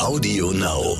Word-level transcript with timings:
Audio 0.00 0.50
Now. 0.52 0.96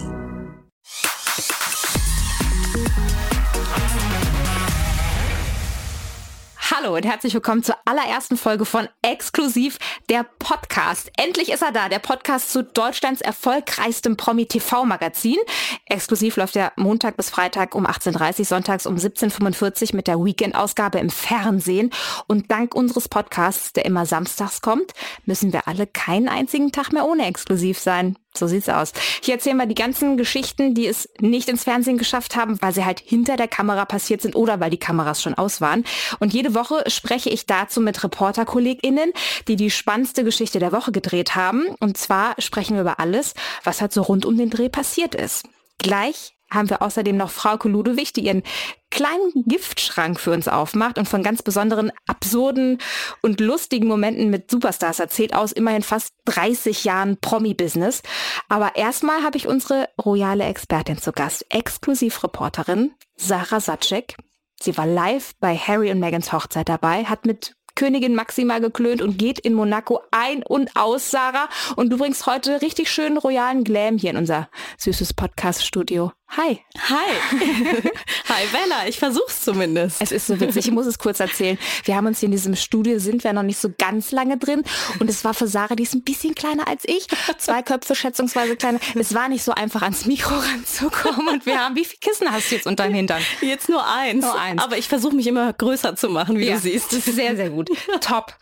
Hallo 6.71 6.95
und 6.95 7.07
herzlich 7.07 7.33
willkommen 7.33 7.63
zur 7.63 7.77
allerersten 7.87 8.37
Folge 8.37 8.67
von 8.67 8.89
Exklusiv, 9.01 9.79
der 10.11 10.27
Podcast. 10.39 11.11
Endlich 11.17 11.51
ist 11.51 11.63
er 11.63 11.73
da, 11.73 11.89
der 11.89 11.99
Podcast 11.99 12.53
zu 12.53 12.63
Deutschlands 12.63 13.23
erfolgreichstem 13.23 14.19
Promi-TV-Magazin. 14.19 15.39
Exklusiv 15.87 16.37
läuft 16.37 16.55
ja 16.55 16.71
Montag 16.77 17.17
bis 17.17 17.31
Freitag 17.31 17.75
um 17.75 17.87
18.30 17.87 18.39
Uhr, 18.41 18.45
sonntags 18.45 18.85
um 18.85 18.97
17.45 18.97 19.91
Uhr 19.91 19.97
mit 19.97 20.09
der 20.09 20.23
Weekend-Ausgabe 20.23 20.99
im 20.99 21.09
Fernsehen. 21.09 21.91
Und 22.27 22.51
dank 22.51 22.75
unseres 22.75 23.09
Podcasts, 23.09 23.73
der 23.73 23.87
immer 23.87 24.05
samstags 24.05 24.61
kommt, 24.61 24.93
müssen 25.25 25.55
wir 25.55 25.67
alle 25.69 25.87
keinen 25.87 26.29
einzigen 26.29 26.71
Tag 26.71 26.93
mehr 26.93 27.07
ohne 27.07 27.27
Exklusiv 27.27 27.79
sein. 27.79 28.17
So 28.37 28.47
sieht's 28.47 28.69
aus. 28.69 28.93
Hier 29.23 29.35
erzählen 29.35 29.57
wir 29.57 29.67
die 29.67 29.75
ganzen 29.75 30.17
Geschichten, 30.17 30.75
die 30.75 30.87
es 30.87 31.09
nicht 31.19 31.49
ins 31.49 31.65
Fernsehen 31.65 31.99
geschafft 31.99 32.37
haben, 32.37 32.63
weil 32.63 32.73
sie 32.73 32.85
halt 32.85 33.01
hinter 33.01 33.37
der 33.37 33.49
Kamera 33.49 33.85
passiert 33.85 34.23
sind 34.23 34.37
oder 34.37 34.61
weil 34.61 34.71
die 34.71 34.79
Kameras 34.79 35.21
schon 35.21 35.35
aus 35.35 35.61
waren. 35.61 35.85
Und 36.21 36.33
jede 36.33 36.55
Woche 36.55 36.89
spreche 36.89 37.29
ich 37.29 37.47
dazu 37.47 37.81
mit 37.81 38.03
ReporterkollegInnen, 38.03 39.13
die 39.49 39.57
die 39.57 39.71
spannendste 39.71 40.23
Geschichte 40.23 40.61
der 40.61 40.73
Woche 40.73 40.93
gedreht 40.93 41.35
haben. 41.35 41.67
Und 41.81 41.99
zwar 41.99 42.35
sprechen 42.39 42.75
wir 42.75 42.83
über 42.83 43.01
alles, 43.01 43.35
was 43.65 43.81
halt 43.81 43.93
so 43.93 44.03
rund 44.03 44.25
um 44.25 44.37
den 44.37 44.51
Dreh 44.51 44.69
passiert 44.69 45.15
ist. 45.15 45.47
Gleich 45.79 46.35
haben 46.53 46.71
wir 46.71 46.83
außerdem 46.83 47.17
noch 47.17 47.31
Frau 47.31 47.57
Ludewig, 47.65 48.13
die 48.13 48.23
ihren 48.23 48.43
kleinen 48.91 49.33
Giftschrank 49.47 50.19
für 50.19 50.33
uns 50.33 50.49
aufmacht 50.49 50.99
und 50.99 51.09
von 51.09 51.23
ganz 51.23 51.43
besonderen, 51.43 51.93
absurden 52.07 52.79
und 53.23 53.41
lustigen 53.41 53.87
Momenten 53.87 54.31
mit 54.31 54.51
Superstars 54.51 54.99
erzählt 54.99 55.35
aus 55.35 55.53
immerhin 55.53 55.83
fast 55.83 56.13
30 56.27 56.85
Jahren 56.85 57.17
Promi-Business. 57.21 58.03
Aber 58.49 58.77
erstmal 58.77 59.23
habe 59.23 59.37
ich 59.37 59.47
unsere 59.47 59.89
royale 60.05 60.45
Expertin 60.45 60.99
zu 60.99 61.13
Gast, 61.13 61.47
Exklusivreporterin 61.51 62.93
Sarah 63.17 63.61
Satschek. 63.61 64.17
Sie 64.61 64.77
war 64.77 64.87
live 64.87 65.33
bei 65.41 65.57
Harry 65.57 65.91
und 65.91 66.01
Megans 66.01 66.33
Hochzeit 66.33 66.69
dabei, 66.69 67.05
hat 67.05 67.25
mit 67.25 67.55
Königin 67.81 68.15
Maxima 68.15 68.59
geklönt 68.59 69.01
und 69.01 69.17
geht 69.17 69.39
in 69.39 69.55
Monaco 69.55 70.01
ein 70.11 70.43
und 70.43 70.77
aus, 70.77 71.11
Sarah. 71.11 71.49
Und 71.77 71.91
du 71.91 71.97
bringst 71.97 72.27
heute 72.27 72.61
richtig 72.61 72.91
schönen 72.91 73.17
royalen 73.17 73.65
Glam 73.65 73.97
hier 73.97 74.11
in 74.11 74.19
unser 74.19 74.51
süßes 74.77 75.15
Podcast-Studio. 75.15 76.13
Hi. 76.37 76.61
Hi. 76.89 77.11
Hi 78.29 78.47
Bella, 78.53 78.87
ich 78.87 79.01
versuch's 79.01 79.43
zumindest. 79.43 80.01
Es 80.01 80.13
ist 80.13 80.29
so 80.29 80.39
witzig, 80.39 80.69
ich 80.69 80.73
muss 80.73 80.87
es 80.87 81.01
kurz 81.01 81.19
erzählen. 81.19 81.59
Wir 81.85 81.97
haben 81.97 82.07
uns 82.07 82.21
hier 82.21 82.29
in 82.29 82.33
diesem 82.33 82.55
Studio, 82.55 83.01
sind 83.01 83.25
wir 83.25 83.33
noch 83.33 83.43
nicht 83.43 83.59
so 83.59 83.69
ganz 83.77 84.13
lange 84.13 84.39
drin 84.39 84.63
und 85.01 85.11
es 85.11 85.25
war 85.25 85.35
für 85.35 85.49
Sarah, 85.49 85.75
die 85.75 85.83
ist 85.83 85.95
ein 85.95 86.03
bisschen 86.05 86.37
kleiner 86.37 86.69
als 86.69 86.85
ich, 86.87 87.09
zwei 87.39 87.63
Köpfe 87.63 87.97
schätzungsweise 87.97 88.55
kleiner. 88.55 88.79
Es 88.95 89.13
war 89.13 89.29
nicht 89.29 89.43
so 89.43 89.53
einfach 89.53 89.83
ans 89.83 90.07
Mikro 90.07 90.37
ranzukommen 90.37 91.29
und 91.29 91.47
wir 91.47 91.59
haben, 91.59 91.75
wie 91.75 91.85
viele 91.85 91.99
Kissen 91.99 92.31
hast 92.31 92.51
du 92.51 92.55
jetzt 92.55 92.67
unter 92.67 92.85
deinem 92.85 92.95
Hintern? 92.95 93.23
Jetzt 93.41 93.69
nur 93.69 93.85
eins. 93.85 94.25
Nur 94.25 94.39
eins. 94.39 94.63
Aber 94.63 94.79
ich 94.79 94.87
versuche 94.87 95.17
mich 95.17 95.27
immer 95.27 95.53
größer 95.53 95.97
zu 95.97 96.09
machen, 96.11 96.39
wie 96.39 96.47
ja, 96.47 96.55
du 96.55 96.61
siehst. 96.61 96.93
Das 96.93 97.09
ist 97.09 97.17
sehr, 97.17 97.35
sehr 97.35 97.51
gut. 97.51 97.71
Top. 98.01 98.35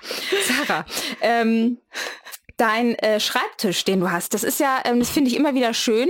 Sarah, 0.47 0.85
ähm, 1.23 1.79
dein 2.59 2.95
äh, 2.97 3.21
Schreibtisch, 3.21 3.85
den 3.85 4.01
du 4.01 4.11
hast, 4.11 4.35
das 4.35 4.45
ist 4.45 4.61
ja, 4.61 4.83
ähm, 4.85 4.99
das 4.99 5.11
finde 5.11 5.31
ich 5.31 5.37
immer 5.37 5.55
wieder 5.55 5.73
schön, 5.73 6.09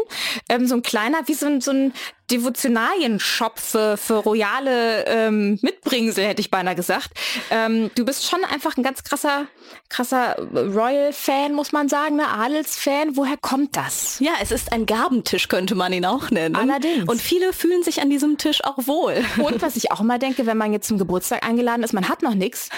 ähm, 0.49 0.67
so 0.67 0.75
ein 0.75 0.83
kleiner, 0.83 1.27
wie 1.27 1.35
so 1.35 1.47
ein, 1.47 1.61
so 1.61 1.71
ein 1.71 1.93
Devotionalien-Shop 2.31 3.59
für, 3.59 3.97
für 3.97 4.15
royale 4.15 5.05
ähm, 5.07 5.59
Mitbringsel, 5.63 6.25
hätte 6.25 6.41
ich 6.41 6.51
beinahe 6.51 6.75
gesagt. 6.75 7.11
Ähm, 7.51 7.91
du 7.95 8.05
bist 8.05 8.29
schon 8.29 8.45
einfach 8.45 8.77
ein 8.77 8.83
ganz 8.83 9.03
krasser, 9.05 9.47
krasser 9.89 10.37
Royal-Fan, 10.53 11.55
muss 11.55 11.73
man 11.73 11.89
sagen, 11.89 12.17
ne? 12.17 12.29
Adels-Fan. 12.29 13.17
Woher 13.17 13.37
kommt 13.37 13.77
das? 13.77 14.19
Ja, 14.21 14.33
es 14.43 14.51
ist 14.51 14.73
ein 14.73 14.87
Gabentisch, 14.87 15.49
könnte 15.49 15.75
man 15.75 15.93
ihn 15.93 16.05
auch 16.05 16.31
nennen. 16.31 16.57
Allerdings. 16.57 17.09
Und 17.09 17.21
viele 17.21 17.53
fühlen 17.53 17.83
sich 17.83 18.03
an 18.03 18.11
diesem 18.11 18.39
Tisch 18.39 18.63
auch 18.65 18.87
wohl. 18.87 19.25
Und 19.39 19.63
was 19.63 19.77
ich 19.77 19.91
auch 19.91 20.01
immer 20.01 20.19
denke, 20.19 20.47
wenn 20.47 20.57
man 20.59 20.73
jetzt 20.73 20.89
zum 20.89 20.99
Geburtstag 20.99 21.47
eingeladen 21.47 21.83
ist, 21.83 21.93
man 21.93 22.09
hat 22.09 22.23
noch 22.23 22.35
nichts. 22.35 22.69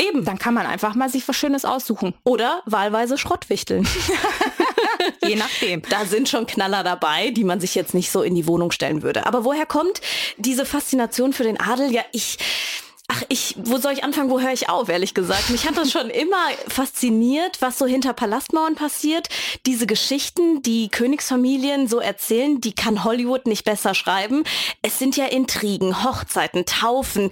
Eben. 0.00 0.24
Dann 0.24 0.38
kann 0.38 0.54
man 0.54 0.66
einfach 0.66 0.94
mal 0.94 1.08
sich 1.08 1.26
was 1.28 1.36
Schönes 1.36 1.64
aussuchen. 1.64 2.14
Oder 2.24 2.62
wahlweise 2.66 3.18
Schrottwichteln. 3.18 3.86
Je 5.26 5.36
nachdem. 5.36 5.82
Da 5.88 6.04
sind 6.04 6.28
schon 6.28 6.46
Knaller 6.46 6.82
dabei, 6.82 7.30
die 7.30 7.44
man 7.44 7.60
sich 7.60 7.74
jetzt 7.74 7.94
nicht 7.94 8.10
so 8.10 8.22
in 8.22 8.34
die 8.34 8.46
Wohnung 8.46 8.70
stellen 8.70 9.02
würde. 9.02 9.26
Aber 9.26 9.44
woher 9.44 9.66
kommt 9.66 10.00
diese 10.36 10.66
Faszination 10.66 11.32
für 11.32 11.44
den 11.44 11.60
Adel? 11.60 11.92
Ja, 11.92 12.02
ich 12.12 12.38
Ach, 13.08 13.22
ich, 13.28 13.54
wo 13.58 13.78
soll 13.78 13.92
ich 13.92 14.02
anfangen, 14.02 14.30
wo 14.30 14.40
höre 14.40 14.52
ich 14.52 14.68
auf, 14.68 14.88
ehrlich 14.88 15.14
gesagt? 15.14 15.50
Mich 15.50 15.64
hat 15.64 15.76
das 15.76 15.92
schon 15.92 16.10
immer 16.10 16.48
fasziniert, 16.66 17.62
was 17.62 17.78
so 17.78 17.86
hinter 17.86 18.12
Palastmauern 18.12 18.74
passiert. 18.74 19.28
Diese 19.64 19.86
Geschichten, 19.86 20.60
die 20.62 20.88
Königsfamilien 20.88 21.86
so 21.86 22.00
erzählen, 22.00 22.60
die 22.60 22.74
kann 22.74 23.04
Hollywood 23.04 23.46
nicht 23.46 23.64
besser 23.64 23.94
schreiben. 23.94 24.42
Es 24.82 24.98
sind 24.98 25.16
ja 25.16 25.26
Intrigen, 25.26 26.02
Hochzeiten, 26.02 26.66
Taufen, 26.66 27.30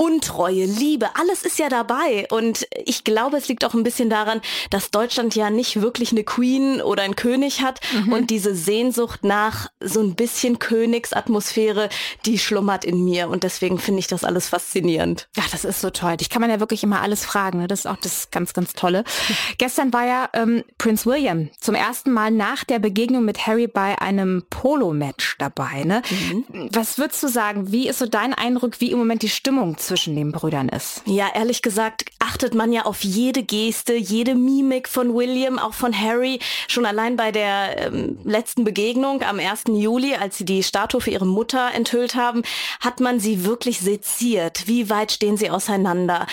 Untreue, 0.00 0.64
Liebe, 0.64 1.08
alles 1.16 1.42
ist 1.42 1.58
ja 1.58 1.68
dabei. 1.68 2.28
Und 2.30 2.68
ich 2.84 3.02
glaube, 3.02 3.36
es 3.36 3.48
liegt 3.48 3.64
auch 3.64 3.74
ein 3.74 3.82
bisschen 3.82 4.08
daran, 4.08 4.40
dass 4.70 4.92
Deutschland 4.92 5.34
ja 5.34 5.50
nicht 5.50 5.82
wirklich 5.82 6.12
eine 6.12 6.22
Queen 6.22 6.80
oder 6.80 7.02
einen 7.02 7.16
König 7.16 7.62
hat 7.62 7.80
mhm. 7.92 8.12
und 8.12 8.30
diese 8.30 8.54
Sehnsucht 8.54 9.24
nach 9.24 9.70
so 9.80 10.00
ein 10.00 10.14
bisschen 10.14 10.60
Königsatmosphäre, 10.60 11.88
die 12.26 12.38
schlummert 12.38 12.84
in 12.84 13.04
mir. 13.04 13.28
Und 13.28 13.42
deswegen 13.42 13.80
finde 13.80 13.98
ich 13.98 14.06
das 14.06 14.22
alles 14.22 14.48
faszinierend. 14.48 15.28
Ja, 15.36 15.42
das 15.50 15.64
ist 15.64 15.80
so 15.80 15.90
toll. 15.90 16.16
Ich 16.20 16.30
kann 16.30 16.40
man 16.40 16.50
ja 16.50 16.60
wirklich 16.60 16.84
immer 16.84 17.02
alles 17.02 17.24
fragen. 17.24 17.58
Ne? 17.58 17.66
Das 17.66 17.80
ist 17.80 17.86
auch 17.86 17.96
das 17.96 18.30
ganz, 18.30 18.52
ganz 18.52 18.74
Tolle. 18.74 19.02
Gestern 19.58 19.92
war 19.92 20.06
ja 20.06 20.28
ähm, 20.32 20.62
Prince 20.78 21.06
William 21.06 21.50
zum 21.58 21.74
ersten 21.74 22.12
Mal 22.12 22.30
nach 22.30 22.62
der 22.62 22.78
Begegnung 22.78 23.24
mit 23.24 23.48
Harry 23.48 23.66
bei 23.66 24.00
einem 24.00 24.44
Polo-Match 24.48 25.38
dabei. 25.38 25.82
Ne? 25.82 26.02
Mhm. 26.08 26.68
Was 26.72 26.98
würdest 26.98 27.20
du 27.24 27.28
sagen? 27.28 27.72
Wie 27.72 27.88
ist 27.88 27.98
so 27.98 28.06
dein 28.06 28.32
Eindruck, 28.32 28.80
wie 28.80 28.92
im 28.92 28.98
Moment 28.98 29.22
die 29.22 29.28
Stimmung 29.28 29.76
zwischen 29.88 30.14
den 30.14 30.30
Brüdern 30.30 30.68
ist? 30.68 31.02
Ja, 31.06 31.28
ehrlich 31.34 31.62
gesagt 31.62 32.04
achtet 32.20 32.54
man 32.54 32.72
ja 32.72 32.84
auf 32.84 33.02
jede 33.02 33.42
Geste, 33.42 33.94
jede 33.94 34.34
Mimik 34.34 34.88
von 34.88 35.14
William, 35.14 35.58
auch 35.58 35.74
von 35.74 35.98
Harry. 35.98 36.38
Schon 36.68 36.86
allein 36.86 37.16
bei 37.16 37.32
der 37.32 37.86
ähm, 37.86 38.18
letzten 38.24 38.64
Begegnung 38.64 39.22
am 39.22 39.40
1. 39.40 39.64
Juli, 39.68 40.14
als 40.14 40.38
sie 40.38 40.44
die 40.44 40.62
Statue 40.62 41.00
für 41.00 41.10
ihre 41.10 41.26
Mutter 41.26 41.70
enthüllt 41.74 42.14
haben, 42.14 42.42
hat 42.80 43.00
man 43.00 43.18
sie 43.18 43.44
wirklich 43.44 43.80
seziert. 43.80 44.66
Wie 44.66 44.90
weit 44.90 45.08
weit 45.08 45.12
stehen 45.12 45.36
sie 45.36 45.50
auseinander? 45.50 46.26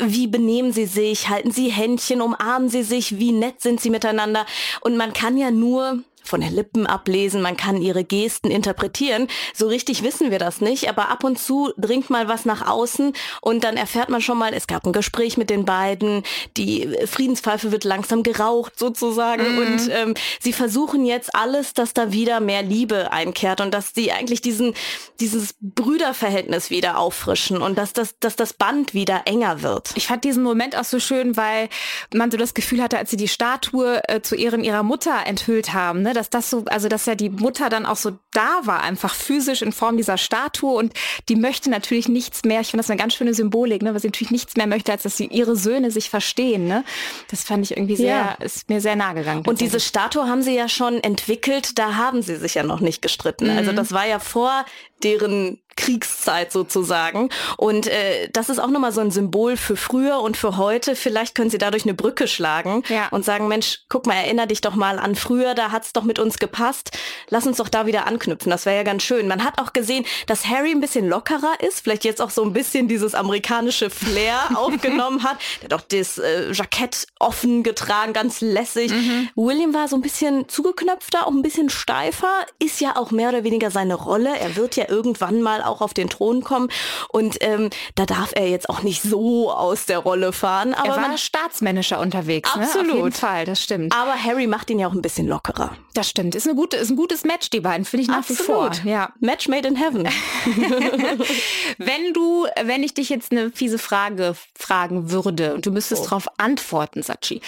Wie 0.00 0.26
benehmen 0.26 0.72
sie 0.72 0.86
sich? 0.86 1.28
Halten 1.28 1.50
sie 1.50 1.68
Händchen? 1.68 2.20
Umarmen 2.20 2.68
sie 2.68 2.82
sich? 2.82 3.18
Wie 3.18 3.32
nett 3.32 3.60
sind 3.60 3.80
sie 3.80 3.90
miteinander? 3.90 4.46
Und 4.80 4.96
man 4.96 5.12
kann 5.12 5.36
ja 5.36 5.50
nur 5.50 6.00
von 6.30 6.40
den 6.40 6.54
Lippen 6.54 6.86
ablesen, 6.86 7.42
man 7.42 7.56
kann 7.56 7.82
ihre 7.82 8.04
Gesten 8.04 8.50
interpretieren. 8.50 9.28
So 9.54 9.68
richtig 9.68 10.02
wissen 10.02 10.30
wir 10.30 10.38
das 10.38 10.60
nicht, 10.60 10.88
aber 10.88 11.08
ab 11.10 11.24
und 11.24 11.38
zu 11.38 11.72
dringt 11.76 12.08
mal 12.08 12.28
was 12.28 12.44
nach 12.44 12.66
außen 12.66 13.12
und 13.42 13.64
dann 13.64 13.76
erfährt 13.76 14.08
man 14.08 14.22
schon 14.22 14.38
mal, 14.38 14.54
es 14.54 14.66
gab 14.66 14.86
ein 14.86 14.92
Gespräch 14.92 15.36
mit 15.36 15.50
den 15.50 15.64
beiden, 15.64 16.22
die 16.56 16.96
Friedenspfeife 17.06 17.72
wird 17.72 17.84
langsam 17.84 18.22
geraucht 18.22 18.78
sozusagen 18.78 19.52
mhm. 19.52 19.58
und 19.58 19.90
ähm, 19.90 20.14
sie 20.40 20.52
versuchen 20.52 21.04
jetzt 21.04 21.34
alles, 21.34 21.74
dass 21.74 21.92
da 21.92 22.12
wieder 22.12 22.40
mehr 22.40 22.62
Liebe 22.62 23.12
einkehrt 23.12 23.60
und 23.60 23.72
dass 23.72 23.92
sie 23.94 24.12
eigentlich 24.12 24.40
diesen, 24.40 24.74
dieses 25.18 25.54
Brüderverhältnis 25.60 26.70
wieder 26.70 26.98
auffrischen 26.98 27.60
und 27.60 27.76
dass 27.76 27.92
das, 27.92 28.18
dass 28.20 28.36
das 28.36 28.52
Band 28.52 28.94
wieder 28.94 29.22
enger 29.26 29.62
wird. 29.62 29.90
Ich 29.96 30.06
fand 30.06 30.24
diesen 30.24 30.42
Moment 30.42 30.76
auch 30.76 30.84
so 30.84 31.00
schön, 31.00 31.36
weil 31.36 31.68
man 32.14 32.30
so 32.30 32.36
das 32.36 32.54
Gefühl 32.54 32.82
hatte, 32.82 32.98
als 32.98 33.10
sie 33.10 33.16
die 33.16 33.28
Statue 33.28 34.00
äh, 34.08 34.22
zu 34.22 34.36
Ehren 34.36 34.62
ihrer 34.62 34.82
Mutter 34.82 35.26
enthüllt 35.26 35.72
haben, 35.72 36.02
ne, 36.02 36.12
dass 36.20 36.28
das 36.28 36.50
so, 36.50 36.64
also 36.66 36.88
dass 36.88 37.06
ja 37.06 37.14
die 37.14 37.30
Mutter 37.30 37.70
dann 37.70 37.86
auch 37.86 37.96
so 37.96 38.12
da 38.32 38.60
war, 38.64 38.82
einfach 38.82 39.14
physisch 39.14 39.62
in 39.62 39.72
Form 39.72 39.96
dieser 39.96 40.18
Statue 40.18 40.74
und 40.74 40.92
die 41.28 41.36
möchte 41.36 41.70
natürlich 41.70 42.08
nichts 42.08 42.44
mehr. 42.44 42.60
Ich 42.60 42.68
finde 42.70 42.82
das 42.82 42.90
eine 42.90 42.98
ganz 42.98 43.14
schöne 43.14 43.32
Symbolik, 43.32 43.82
ne, 43.82 43.94
weil 43.94 44.00
sie 44.00 44.08
natürlich 44.08 44.30
nichts 44.30 44.56
mehr 44.56 44.66
möchte, 44.66 44.92
als 44.92 45.02
dass 45.02 45.16
sie 45.16 45.26
ihre 45.26 45.56
Söhne 45.56 45.90
sich 45.90 46.10
verstehen. 46.10 46.66
Ne? 46.66 46.84
Das 47.30 47.42
fand 47.42 47.64
ich 47.64 47.76
irgendwie 47.76 47.96
sehr, 47.96 48.36
ja. 48.38 48.44
ist 48.44 48.68
mir 48.68 48.80
sehr 48.80 48.96
nahe 48.96 49.14
gegangen. 49.14 49.44
Und 49.46 49.62
diese 49.62 49.80
Statue 49.80 50.28
haben 50.28 50.42
sie 50.42 50.54
ja 50.54 50.68
schon 50.68 51.02
entwickelt, 51.02 51.78
da 51.78 51.94
haben 51.94 52.22
sie 52.22 52.36
sich 52.36 52.54
ja 52.54 52.62
noch 52.62 52.80
nicht 52.80 53.00
gestritten. 53.00 53.50
Mhm. 53.50 53.58
Also 53.58 53.72
das 53.72 53.92
war 53.92 54.06
ja 54.06 54.18
vor 54.18 54.66
deren 55.02 55.58
Kriegszeit 55.80 56.52
sozusagen. 56.52 57.30
Und 57.56 57.86
äh, 57.86 58.28
das 58.32 58.50
ist 58.50 58.58
auch 58.58 58.68
nochmal 58.68 58.92
so 58.92 59.00
ein 59.00 59.10
Symbol 59.10 59.56
für 59.56 59.76
früher 59.76 60.20
und 60.20 60.36
für 60.36 60.56
heute. 60.56 60.94
Vielleicht 60.94 61.34
können 61.34 61.48
Sie 61.48 61.58
dadurch 61.58 61.84
eine 61.84 61.94
Brücke 61.94 62.28
schlagen 62.28 62.82
ja. 62.88 63.08
und 63.10 63.24
sagen, 63.24 63.48
Mensch, 63.48 63.80
guck 63.88 64.06
mal, 64.06 64.14
erinner 64.14 64.46
dich 64.46 64.60
doch 64.60 64.74
mal 64.74 64.98
an 64.98 65.14
früher, 65.14 65.54
da 65.54 65.72
hat's 65.72 65.92
doch 65.92 66.02
mit 66.02 66.18
uns 66.18 66.38
gepasst. 66.38 66.96
Lass 67.30 67.46
uns 67.46 67.56
doch 67.56 67.68
da 67.68 67.86
wieder 67.86 68.06
anknüpfen. 68.06 68.50
Das 68.50 68.66
wäre 68.66 68.76
ja 68.76 68.82
ganz 68.82 69.02
schön. 69.02 69.26
Man 69.26 69.42
hat 69.42 69.58
auch 69.58 69.72
gesehen, 69.72 70.04
dass 70.26 70.46
Harry 70.46 70.70
ein 70.70 70.80
bisschen 70.80 71.08
lockerer 71.08 71.54
ist, 71.66 71.80
vielleicht 71.80 72.04
jetzt 72.04 72.20
auch 72.20 72.30
so 72.30 72.42
ein 72.42 72.52
bisschen 72.52 72.86
dieses 72.86 73.14
amerikanische 73.14 73.88
Flair 73.88 74.38
aufgenommen 74.54 75.22
hat. 75.22 75.38
Der 75.62 75.64
hat 75.64 75.72
doch 75.72 75.80
das 75.80 76.18
äh, 76.18 76.52
Jackett 76.52 77.06
offen 77.18 77.62
getragen, 77.62 78.12
ganz 78.12 78.42
lässig. 78.42 78.92
Mhm. 78.92 79.30
William 79.34 79.72
war 79.72 79.88
so 79.88 79.96
ein 79.96 80.02
bisschen 80.02 80.48
zugeknöpfter, 80.48 81.26
auch 81.26 81.32
ein 81.32 81.42
bisschen 81.42 81.70
steifer, 81.70 82.44
ist 82.58 82.80
ja 82.80 82.96
auch 82.96 83.10
mehr 83.10 83.30
oder 83.30 83.44
weniger 83.44 83.70
seine 83.70 83.94
Rolle. 83.94 84.36
Er 84.38 84.56
wird 84.56 84.76
ja 84.76 84.89
irgendwann 84.90 85.40
mal 85.42 85.62
auch 85.62 85.80
auf 85.80 85.94
den 85.94 86.08
Thron 86.08 86.42
kommen. 86.42 86.68
Und 87.08 87.38
ähm, 87.40 87.70
da 87.94 88.06
darf 88.06 88.32
er 88.34 88.48
jetzt 88.48 88.68
auch 88.68 88.82
nicht 88.82 89.02
so 89.02 89.50
aus 89.50 89.86
der 89.86 89.98
Rolle 89.98 90.32
fahren. 90.32 90.74
Aber 90.74 90.88
er 90.88 90.96
war 90.96 91.08
man, 91.08 91.18
staatsmännischer 91.18 92.00
unterwegs. 92.00 92.50
Absolut. 92.52 92.86
Ne? 92.86 92.92
Auf 92.92 92.98
jeden 92.98 93.12
Fall, 93.12 93.44
das 93.44 93.62
stimmt. 93.62 93.94
Aber 93.94 94.14
Harry 94.14 94.46
macht 94.46 94.70
ihn 94.70 94.78
ja 94.78 94.88
auch 94.88 94.92
ein 94.92 95.02
bisschen 95.02 95.26
lockerer. 95.26 95.76
Das 95.94 96.08
stimmt. 96.08 96.34
Ist, 96.34 96.46
eine 96.46 96.56
gute, 96.56 96.76
ist 96.76 96.90
ein 96.90 96.96
gutes 96.96 97.24
Match, 97.24 97.50
die 97.50 97.60
beiden, 97.60 97.84
finde 97.84 98.02
ich 98.02 98.08
nach 98.08 98.18
Absolut. 98.18 98.40
wie 98.40 98.44
vor. 98.44 98.70
Ja. 98.84 99.12
Match 99.20 99.48
made 99.48 99.66
in 99.66 99.76
heaven. 99.76 100.04
wenn 101.78 102.12
du, 102.12 102.46
wenn 102.62 102.82
ich 102.82 102.94
dich 102.94 103.08
jetzt 103.08 103.32
eine 103.32 103.50
fiese 103.50 103.78
Frage 103.78 104.34
fragen 104.56 105.10
würde 105.10 105.54
und 105.54 105.66
du 105.66 105.70
müsstest 105.70 106.02
oh. 106.02 106.04
darauf 106.04 106.28
antworten, 106.38 107.02
Sachi, 107.02 107.40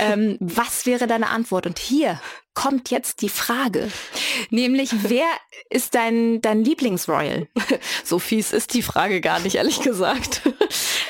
ähm, 0.00 0.36
was 0.40 0.86
wäre 0.86 1.06
deine 1.06 1.30
Antwort? 1.30 1.66
Und 1.66 1.78
hier 1.78 2.20
kommt 2.54 2.90
jetzt 2.90 3.22
die 3.22 3.28
Frage, 3.28 3.90
nämlich 4.50 4.90
wer 5.02 5.26
ist 5.70 5.94
dein, 5.94 6.40
dein 6.42 6.64
Lieblingsroyal? 6.64 7.48
So 8.04 8.18
fies 8.18 8.52
ist 8.52 8.74
die 8.74 8.82
Frage 8.82 9.20
gar 9.20 9.40
nicht, 9.40 9.54
ehrlich 9.56 9.80
gesagt. 9.80 10.42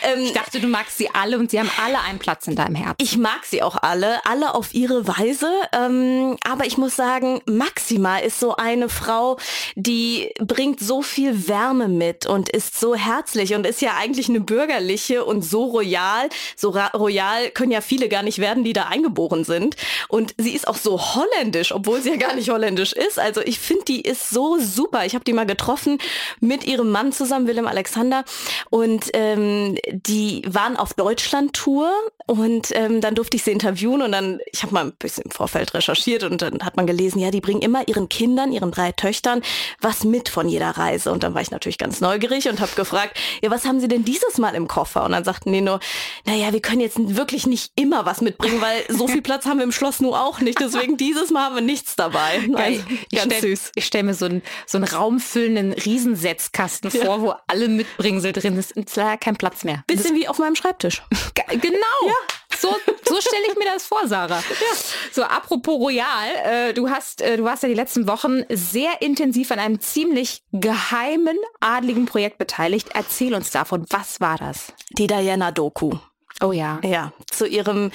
Ähm, 0.03 0.25
ich 0.25 0.33
dachte, 0.33 0.61
du 0.61 0.69
magst 0.69 0.99
sie 0.99 1.09
alle 1.13 1.39
und 1.39 1.51
sie 1.51 1.59
haben 1.59 1.71
alle 1.85 2.01
einen 2.01 2.19
Platz 2.19 2.47
in 2.47 2.57
deinem 2.57 2.75
Herzen. 2.75 2.97
Ich 2.99 3.17
mag 3.17 3.45
sie 3.45 3.63
auch 3.63 3.77
alle, 3.77 4.25
alle 4.27 4.55
auf 4.55 4.75
ihre 4.75 5.07
Weise. 5.07 5.51
Ähm, 5.73 6.37
aber 6.49 6.67
ich 6.67 6.79
muss 6.79 6.97
sagen, 6.97 7.41
Maxima 7.47 8.19
ist 8.19 8.41
so 8.41 8.57
eine 8.57 8.89
Frau, 8.89 9.39
die 9.75 10.33
bringt 10.39 10.81
so 10.81 11.03
viel 11.03 11.49
Wärme 11.49 11.89
mit 11.89 12.27
und 12.27 12.49
ist 12.49 12.79
so 12.79 12.95
herzlich 12.95 13.55
und 13.55 13.67
ist 13.67 13.81
ja 13.81 13.93
eigentlich 13.99 14.29
eine 14.29 14.41
bürgerliche 14.41 15.25
und 15.25 15.43
so 15.43 15.65
royal. 15.65 16.29
So 16.57 16.71
royal 16.95 17.51
können 17.51 17.73
ja 17.73 17.81
viele 17.81 18.09
gar 18.09 18.23
nicht 18.23 18.39
werden, 18.39 18.65
die 18.65 18.73
da 18.73 18.85
eingeboren 18.85 19.45
sind. 19.45 19.77
Und 20.09 20.35
sie 20.39 20.55
ist 20.55 20.69
auch 20.69 20.77
so 20.77 21.01
holländisch, 21.01 21.73
obwohl 21.73 22.01
sie 22.01 22.11
ja 22.11 22.17
gar 22.17 22.35
nicht 22.35 22.51
holländisch 22.51 22.93
ist. 22.93 23.19
Also 23.19 23.41
ich 23.41 23.59
finde, 23.59 23.85
die 23.85 24.01
ist 24.01 24.31
so 24.31 24.59
super. 24.59 25.05
Ich 25.05 25.15
habe 25.15 25.25
die 25.25 25.33
mal 25.33 25.47
getroffen 25.47 25.99
mit 26.41 26.65
ihrem 26.65 26.91
Mann 26.91 27.13
zusammen, 27.13 27.47
Willem 27.47 27.67
Alexander. 27.67 28.25
Und 28.71 29.11
ähm, 29.15 29.77
die 29.93 30.43
waren 30.47 30.77
auf 30.77 30.95
Deutschland-Tour 30.95 31.91
und 32.27 32.69
ähm, 32.75 33.01
dann 33.01 33.15
durfte 33.15 33.37
ich 33.37 33.43
sie 33.43 33.53
interviewen 33.53 34.03
und 34.03 34.13
dann, 34.13 34.41
ich 34.53 34.63
habe 34.63 34.73
mal 34.73 34.85
ein 34.85 34.93
bisschen 34.93 35.25
im 35.25 35.31
Vorfeld 35.31 35.75
recherchiert 35.75 36.25
und 36.25 36.43
dann 36.43 36.65
hat 36.65 36.77
man 36.77 36.87
gelesen, 36.87 37.19
ja, 37.19 37.31
die 37.31 37.41
bringen 37.41 37.63
immer 37.63 37.87
ihren 37.89 38.09
Kindern, 38.09 38.53
ihren 38.53 38.71
drei 38.71 38.93
Töchtern 38.93 39.43
was 39.81 40.05
mit 40.05 40.29
von 40.29 40.49
jeder 40.49 40.71
Reise. 40.71 41.13
Und 41.13 41.23
dann 41.23 41.35
war 41.35 41.43
ich 41.43 41.51
natürlich 41.51 41.79
ganz 41.79 42.01
neugierig 42.01 42.49
und 42.49 42.61
habe 42.61 42.73
gefragt, 42.75 43.19
ja, 43.43 43.51
was 43.51 43.65
haben 43.65 43.81
sie 43.81 43.89
denn 43.89 44.05
dieses 44.05 44.39
Mal 44.39 44.55
im 44.55 44.69
Koffer? 44.69 45.05
Und 45.05 45.13
dann 45.13 45.25
sagten 45.25 45.53
die 45.53 45.61
nur, 45.61 45.81
naja, 46.25 46.53
wir 46.53 46.61
können 46.61 46.81
jetzt 46.81 46.99
wirklich 46.99 47.47
nicht 47.47 47.73
immer 47.75 48.07
was 48.07 48.21
mitbringen, 48.21 48.61
weil 48.61 48.85
so 48.89 49.09
viel 49.09 49.23
Platz 49.23 49.47
haben 49.47 49.59
wir 49.59 49.65
im 49.65 49.73
Schloss 49.73 50.01
nur 50.01 50.21
auch 50.21 50.41
nicht. 50.41 50.61
Deswegen 50.61 50.97
dieses 50.97 51.31
Mal 51.31 51.47
haben 51.47 51.55
wir 51.55 51.63
nichts 51.63 51.97
dabei. 51.97 52.41
Also, 52.55 52.83
ganz 53.13 53.35
stell, 53.35 53.41
süß. 53.41 53.73
Ich 53.75 53.87
stelle 53.87 54.05
mir 54.05 54.15
so 54.15 54.27
einen, 54.27 54.43
so 54.67 54.79
einen 54.79 54.85
raumfüllenden 54.85 55.73
Riesensetzkasten 55.73 56.91
ja. 56.91 57.05
vor, 57.05 57.23
wo 57.23 57.35
alle 57.47 57.69
Mitbringsel 57.69 58.33
drin 58.33 58.57
ist. 58.57 58.73
Ist 58.73 58.97
leider 58.97 59.17
kein 59.17 59.37
Platz 59.37 59.65
mehr. 59.65 59.82
Bisschen 59.87 60.15
wie 60.15 60.29
auf 60.29 60.39
meinem 60.39 60.57
Schreibtisch. 60.57 61.03
Genau. 61.53 62.07
Ja. 62.07 62.15
So, 62.59 62.75
so 63.07 63.21
stelle 63.21 63.43
ich 63.51 63.57
mir 63.59 63.67
das 63.67 63.85
vor, 63.85 64.07
Sarah. 64.09 64.39
Ja. 64.39 64.77
So, 65.13 65.23
apropos 65.23 65.79
Royal, 65.79 66.29
äh, 66.45 66.73
du 66.73 66.89
hast, 66.89 67.21
äh, 67.21 67.37
du 67.37 67.45
warst 67.45 67.63
ja 67.63 67.69
die 67.69 67.75
letzten 67.75 68.07
Wochen 68.07 68.45
sehr 68.49 69.03
intensiv 69.03 69.51
an 69.51 69.59
einem 69.59 69.81
ziemlich 69.81 70.45
geheimen, 70.53 71.37
adligen 71.61 72.07
Projekt 72.07 72.39
beteiligt. 72.39 72.89
Erzähl 72.95 73.35
uns 73.35 73.51
davon. 73.51 73.85
Was 73.91 74.21
war 74.21 74.39
das? 74.39 74.73
Die 74.93 75.07
Diana-Doku. 75.07 75.93
Oh 76.43 76.53
ja. 76.53 76.81
Ja, 76.83 77.13
zu 77.31 77.47
ihrem 77.47 77.91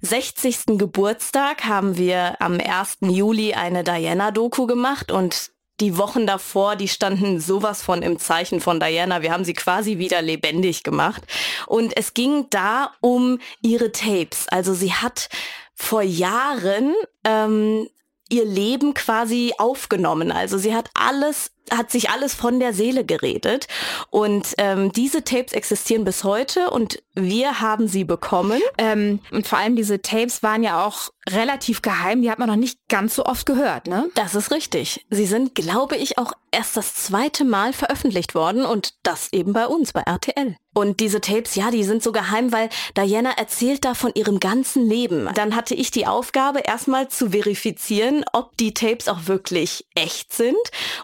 60. 0.00 0.78
Geburtstag 0.78 1.64
haben 1.64 1.96
wir 1.96 2.40
am 2.40 2.58
1. 2.58 2.98
Juli 3.02 3.54
eine 3.54 3.84
Diana-Doku 3.84 4.66
gemacht 4.66 5.12
und 5.12 5.52
die 5.82 5.98
Wochen 5.98 6.26
davor, 6.26 6.76
die 6.76 6.86
standen 6.86 7.40
sowas 7.40 7.82
von 7.82 8.02
im 8.02 8.18
Zeichen 8.18 8.60
von 8.60 8.78
Diana. 8.78 9.20
Wir 9.20 9.32
haben 9.32 9.44
sie 9.44 9.52
quasi 9.52 9.98
wieder 9.98 10.22
lebendig 10.22 10.84
gemacht. 10.84 11.22
Und 11.66 11.96
es 11.96 12.14
ging 12.14 12.46
da 12.50 12.92
um 13.00 13.40
ihre 13.62 13.90
Tapes. 13.90 14.46
Also 14.48 14.74
sie 14.74 14.94
hat 14.94 15.28
vor 15.74 16.02
Jahren 16.02 16.94
ähm, 17.24 17.88
ihr 18.32 18.44
Leben 18.44 18.94
quasi 18.94 19.52
aufgenommen. 19.58 20.32
Also 20.32 20.58
sie 20.58 20.74
hat 20.74 20.90
alles 20.94 21.50
hat 21.70 21.90
sich 21.90 22.10
alles 22.10 22.34
von 22.34 22.58
der 22.60 22.72
Seele 22.72 23.04
geredet. 23.04 23.68
Und 24.10 24.54
ähm, 24.58 24.92
diese 24.92 25.24
Tapes 25.24 25.52
existieren 25.52 26.04
bis 26.04 26.24
heute 26.24 26.70
und 26.70 27.02
wir 27.14 27.60
haben 27.60 27.88
sie 27.88 28.04
bekommen. 28.04 28.60
Ähm, 28.78 29.20
und 29.30 29.46
vor 29.46 29.58
allem 29.58 29.76
diese 29.76 30.02
Tapes 30.02 30.42
waren 30.42 30.62
ja 30.62 30.84
auch 30.84 31.10
relativ 31.28 31.80
geheim. 31.80 32.20
Die 32.20 32.30
hat 32.30 32.38
man 32.38 32.48
noch 32.48 32.56
nicht 32.56 32.78
ganz 32.88 33.14
so 33.14 33.24
oft 33.24 33.46
gehört, 33.46 33.86
ne? 33.86 34.10
Das 34.14 34.34
ist 34.34 34.50
richtig. 34.50 35.06
Sie 35.08 35.26
sind, 35.26 35.54
glaube 35.54 35.96
ich, 35.96 36.18
auch 36.18 36.32
erst 36.50 36.76
das 36.76 36.94
zweite 36.94 37.44
Mal 37.44 37.72
veröffentlicht 37.72 38.34
worden 38.34 38.64
und 38.64 38.94
das 39.02 39.32
eben 39.32 39.52
bei 39.52 39.66
uns, 39.66 39.92
bei 39.92 40.00
RTL. 40.00 40.56
Und 40.74 41.00
diese 41.00 41.20
Tapes, 41.20 41.54
ja, 41.54 41.70
die 41.70 41.84
sind 41.84 42.02
so 42.02 42.12
geheim, 42.12 42.52
weil 42.52 42.68
Diana 42.96 43.32
erzählt 43.32 43.84
da 43.84 43.94
von 43.94 44.12
ihrem 44.14 44.40
ganzen 44.40 44.88
Leben. 44.88 45.28
Dann 45.34 45.54
hatte 45.54 45.74
ich 45.74 45.90
die 45.90 46.06
Aufgabe, 46.06 46.60
erstmal 46.60 47.08
zu 47.08 47.30
verifizieren, 47.30 48.24
ob 48.32 48.56
die 48.56 48.72
Tapes 48.72 49.08
auch 49.08 49.26
wirklich 49.26 49.86
echt 49.94 50.32
sind. 50.32 50.56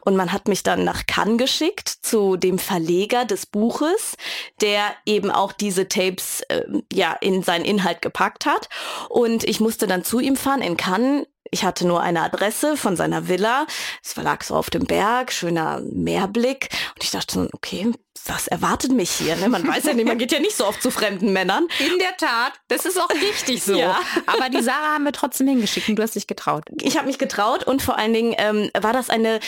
Und 0.02 0.16
man 0.16 0.32
hat 0.32 0.48
mich 0.48 0.62
dann 0.62 0.84
nach 0.84 1.06
Cannes 1.06 1.38
geschickt 1.38 1.88
zu 1.88 2.36
dem 2.36 2.58
Verleger 2.58 3.24
des 3.24 3.46
Buches, 3.46 4.16
der 4.60 4.94
eben 5.04 5.30
auch 5.30 5.52
diese 5.52 5.88
Tapes 5.88 6.40
äh, 6.48 6.62
ja 6.92 7.16
in 7.20 7.42
seinen 7.42 7.64
Inhalt 7.64 8.00
gepackt 8.00 8.46
hat. 8.46 8.68
Und 9.08 9.44
ich 9.44 9.60
musste 9.60 9.86
dann 9.86 10.04
zu 10.04 10.20
ihm 10.20 10.36
fahren 10.36 10.62
in 10.62 10.76
Cannes 10.76 11.26
ich 11.50 11.64
hatte 11.64 11.86
nur 11.86 12.00
eine 12.00 12.22
Adresse 12.22 12.76
von 12.76 12.96
seiner 12.96 13.28
Villa. 13.28 13.66
Es 14.02 14.16
lag 14.16 14.42
so 14.42 14.54
auf 14.54 14.70
dem 14.70 14.84
Berg, 14.84 15.32
schöner 15.32 15.80
Meerblick. 15.92 16.68
Und 16.94 17.04
ich 17.04 17.10
dachte 17.10 17.34
so, 17.34 17.48
okay, 17.52 17.92
was 18.26 18.46
erwartet 18.46 18.92
mich 18.92 19.10
hier? 19.10 19.36
Ne? 19.36 19.48
Man 19.48 19.66
weiß 19.66 19.84
ja 19.84 19.94
nicht, 19.94 20.06
man 20.06 20.18
geht 20.18 20.32
ja 20.32 20.40
nicht 20.40 20.56
so 20.56 20.66
oft 20.66 20.82
zu 20.82 20.90
fremden 20.90 21.32
Männern. 21.32 21.66
In 21.78 21.98
der 21.98 22.16
Tat, 22.16 22.52
das 22.68 22.84
ist 22.84 23.00
auch 23.00 23.10
richtig 23.10 23.62
so. 23.62 23.78
Ja. 23.78 24.00
Aber 24.26 24.48
die 24.48 24.60
Sarah 24.60 24.94
haben 24.94 25.04
wir 25.04 25.12
trotzdem 25.12 25.46
hingeschickt 25.46 25.88
und 25.88 25.96
du 25.96 26.02
hast 26.02 26.16
dich 26.16 26.26
getraut. 26.26 26.64
Ich 26.80 26.96
habe 26.96 27.06
mich 27.06 27.18
getraut 27.18 27.62
und 27.62 27.80
vor 27.80 27.96
allen 27.96 28.12
Dingen 28.12 28.34
ähm, 28.38 28.70
war 28.78 28.92
das 28.92 29.08
eine 29.08 29.38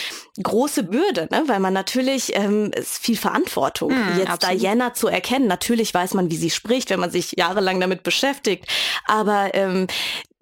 große 0.41 0.83
Bürde, 0.83 1.27
ne? 1.31 1.43
weil 1.47 1.59
man 1.59 1.73
natürlich 1.73 2.33
ähm, 2.35 2.71
ist 2.73 2.99
viel 2.99 3.17
Verantwortung, 3.17 3.91
hm, 3.91 4.19
jetzt 4.19 4.29
absolut. 4.29 4.61
Diana 4.61 4.93
zu 4.93 5.09
erkennen. 5.09 5.47
Natürlich 5.47 5.93
weiß 5.93 6.13
man, 6.13 6.31
wie 6.31 6.37
sie 6.37 6.49
spricht, 6.49 6.91
wenn 6.91 6.99
man 7.01 7.11
sich 7.11 7.33
jahrelang 7.35 7.81
damit 7.81 8.03
beschäftigt. 8.03 8.67
Aber 9.05 9.53
ähm, 9.53 9.87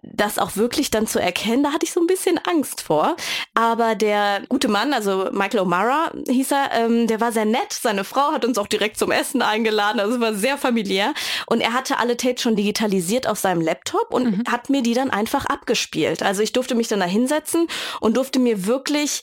das 0.02 0.38
auch 0.38 0.56
wirklich 0.56 0.92
dann 0.92 1.08
zu 1.08 1.20
erkennen, 1.20 1.64
da 1.64 1.72
hatte 1.72 1.86
ich 1.86 1.92
so 1.92 2.00
ein 2.00 2.08
bisschen 2.08 2.38
Angst 2.38 2.82
vor. 2.82 3.16
Aber 3.54 3.96
der 3.96 4.42
gute 4.48 4.68
Mann, 4.68 4.94
also 4.94 5.30
Michael 5.32 5.62
O'Mara 5.62 6.12
hieß 6.30 6.52
er, 6.52 6.72
ähm, 6.74 7.08
der 7.08 7.20
war 7.20 7.32
sehr 7.32 7.46
nett. 7.46 7.74
Seine 7.74 8.04
Frau 8.04 8.32
hat 8.32 8.46
uns 8.46 8.58
auch 8.58 8.68
direkt 8.68 8.98
zum 8.98 9.12
Essen 9.12 9.42
eingeladen, 9.42 10.00
also 10.00 10.20
war 10.20 10.34
sehr 10.34 10.58
familiär. 10.58 11.14
Und 11.48 11.62
er 11.62 11.74
hatte 11.74 11.98
alle 11.98 12.18
Tapes 12.18 12.42
schon 12.42 12.56
digitalisiert 12.56 13.28
auf 13.28 13.40
seinem 13.40 13.62
Laptop 13.62 14.14
und 14.14 14.38
mhm. 14.38 14.44
hat 14.50 14.70
mir 14.70 14.82
die 14.82 14.94
dann 14.94 15.10
einfach 15.10 15.46
abgespielt. 15.46 16.24
Also 16.24 16.42
ich 16.42 16.54
durfte 16.54 16.76
mich 16.76 16.88
dann 16.88 17.00
da 17.00 17.06
hinsetzen 17.06 17.68
und 18.00 18.16
durfte 18.18 18.40
mir 18.40 18.66
wirklich 18.66 19.22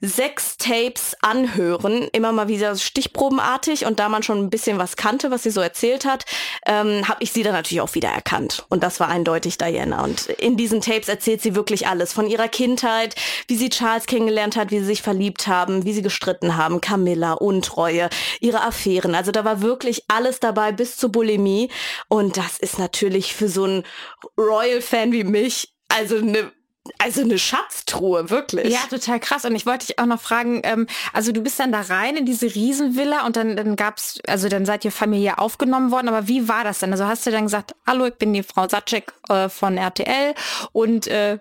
sechs 0.00 0.56
Tapes 0.56 1.16
anhören, 1.20 2.08
immer 2.12 2.32
mal 2.32 2.48
wieder 2.48 2.76
stichprobenartig. 2.76 3.86
Und 3.86 3.98
da 3.98 4.08
man 4.08 4.22
schon 4.22 4.38
ein 4.38 4.50
bisschen 4.50 4.78
was 4.78 4.96
kannte, 4.96 5.30
was 5.30 5.42
sie 5.42 5.50
so 5.50 5.60
erzählt 5.60 6.04
hat, 6.04 6.24
ähm, 6.66 7.08
habe 7.08 7.22
ich 7.22 7.32
sie 7.32 7.42
dann 7.42 7.52
natürlich 7.52 7.80
auch 7.80 7.94
wieder 7.94 8.08
erkannt. 8.08 8.64
Und 8.68 8.82
das 8.82 9.00
war 9.00 9.08
eindeutig 9.08 9.58
Diana. 9.58 10.04
Und 10.04 10.26
in 10.26 10.56
diesen 10.56 10.80
Tapes 10.80 11.08
erzählt 11.08 11.42
sie 11.42 11.54
wirklich 11.54 11.86
alles. 11.86 12.12
Von 12.12 12.28
ihrer 12.28 12.48
Kindheit, 12.48 13.14
wie 13.48 13.56
sie 13.56 13.70
Charles 13.70 14.06
kennengelernt 14.06 14.56
hat, 14.56 14.70
wie 14.70 14.78
sie 14.80 14.84
sich 14.84 15.02
verliebt 15.02 15.46
haben, 15.46 15.84
wie 15.84 15.92
sie 15.92 16.02
gestritten 16.02 16.56
haben, 16.56 16.80
Camilla, 16.80 17.32
Untreue, 17.32 18.08
ihre 18.40 18.62
Affären, 18.62 19.14
also 19.14 19.32
da 19.32 19.44
war 19.44 19.62
wirklich 19.62 20.04
alles 20.08 20.40
dabei 20.40 20.72
bis 20.72 20.96
zur 20.96 21.10
Bulimie. 21.10 21.70
Und 22.08 22.36
das 22.36 22.58
ist 22.58 22.78
natürlich 22.78 23.34
für 23.34 23.48
so 23.48 23.64
einen 23.64 23.84
Royal-Fan 24.38 25.12
wie 25.12 25.24
mich 25.24 25.72
also 25.88 26.16
eine 26.16 26.52
also 26.98 27.22
eine 27.22 27.38
Schatztruhe, 27.38 28.30
wirklich. 28.30 28.72
Ja, 28.72 28.80
total 28.88 29.20
krass. 29.20 29.44
Und 29.44 29.54
ich 29.54 29.66
wollte 29.66 29.86
dich 29.86 29.98
auch 29.98 30.06
noch 30.06 30.20
fragen, 30.20 30.60
ähm, 30.64 30.86
also 31.12 31.32
du 31.32 31.40
bist 31.42 31.58
dann 31.58 31.72
da 31.72 31.80
rein 31.82 32.16
in 32.16 32.26
diese 32.26 32.46
Riesenvilla 32.54 33.26
und 33.26 33.36
dann, 33.36 33.56
dann 33.56 33.76
gab's, 33.76 34.20
also 34.26 34.48
dann 34.48 34.66
seid 34.66 34.84
ihr 34.84 34.92
familiär 34.92 35.40
aufgenommen 35.40 35.90
worden, 35.90 36.08
aber 36.08 36.28
wie 36.28 36.48
war 36.48 36.64
das 36.64 36.80
denn? 36.80 36.92
Also 36.92 37.06
hast 37.06 37.26
du 37.26 37.30
dann 37.30 37.44
gesagt, 37.44 37.74
hallo, 37.86 38.06
ich 38.06 38.14
bin 38.14 38.32
die 38.32 38.42
Frau 38.42 38.68
Satschek 38.68 39.12
äh, 39.28 39.48
von 39.48 39.76
RTL 39.76 40.34
und 40.72 41.06
äh, 41.06 41.38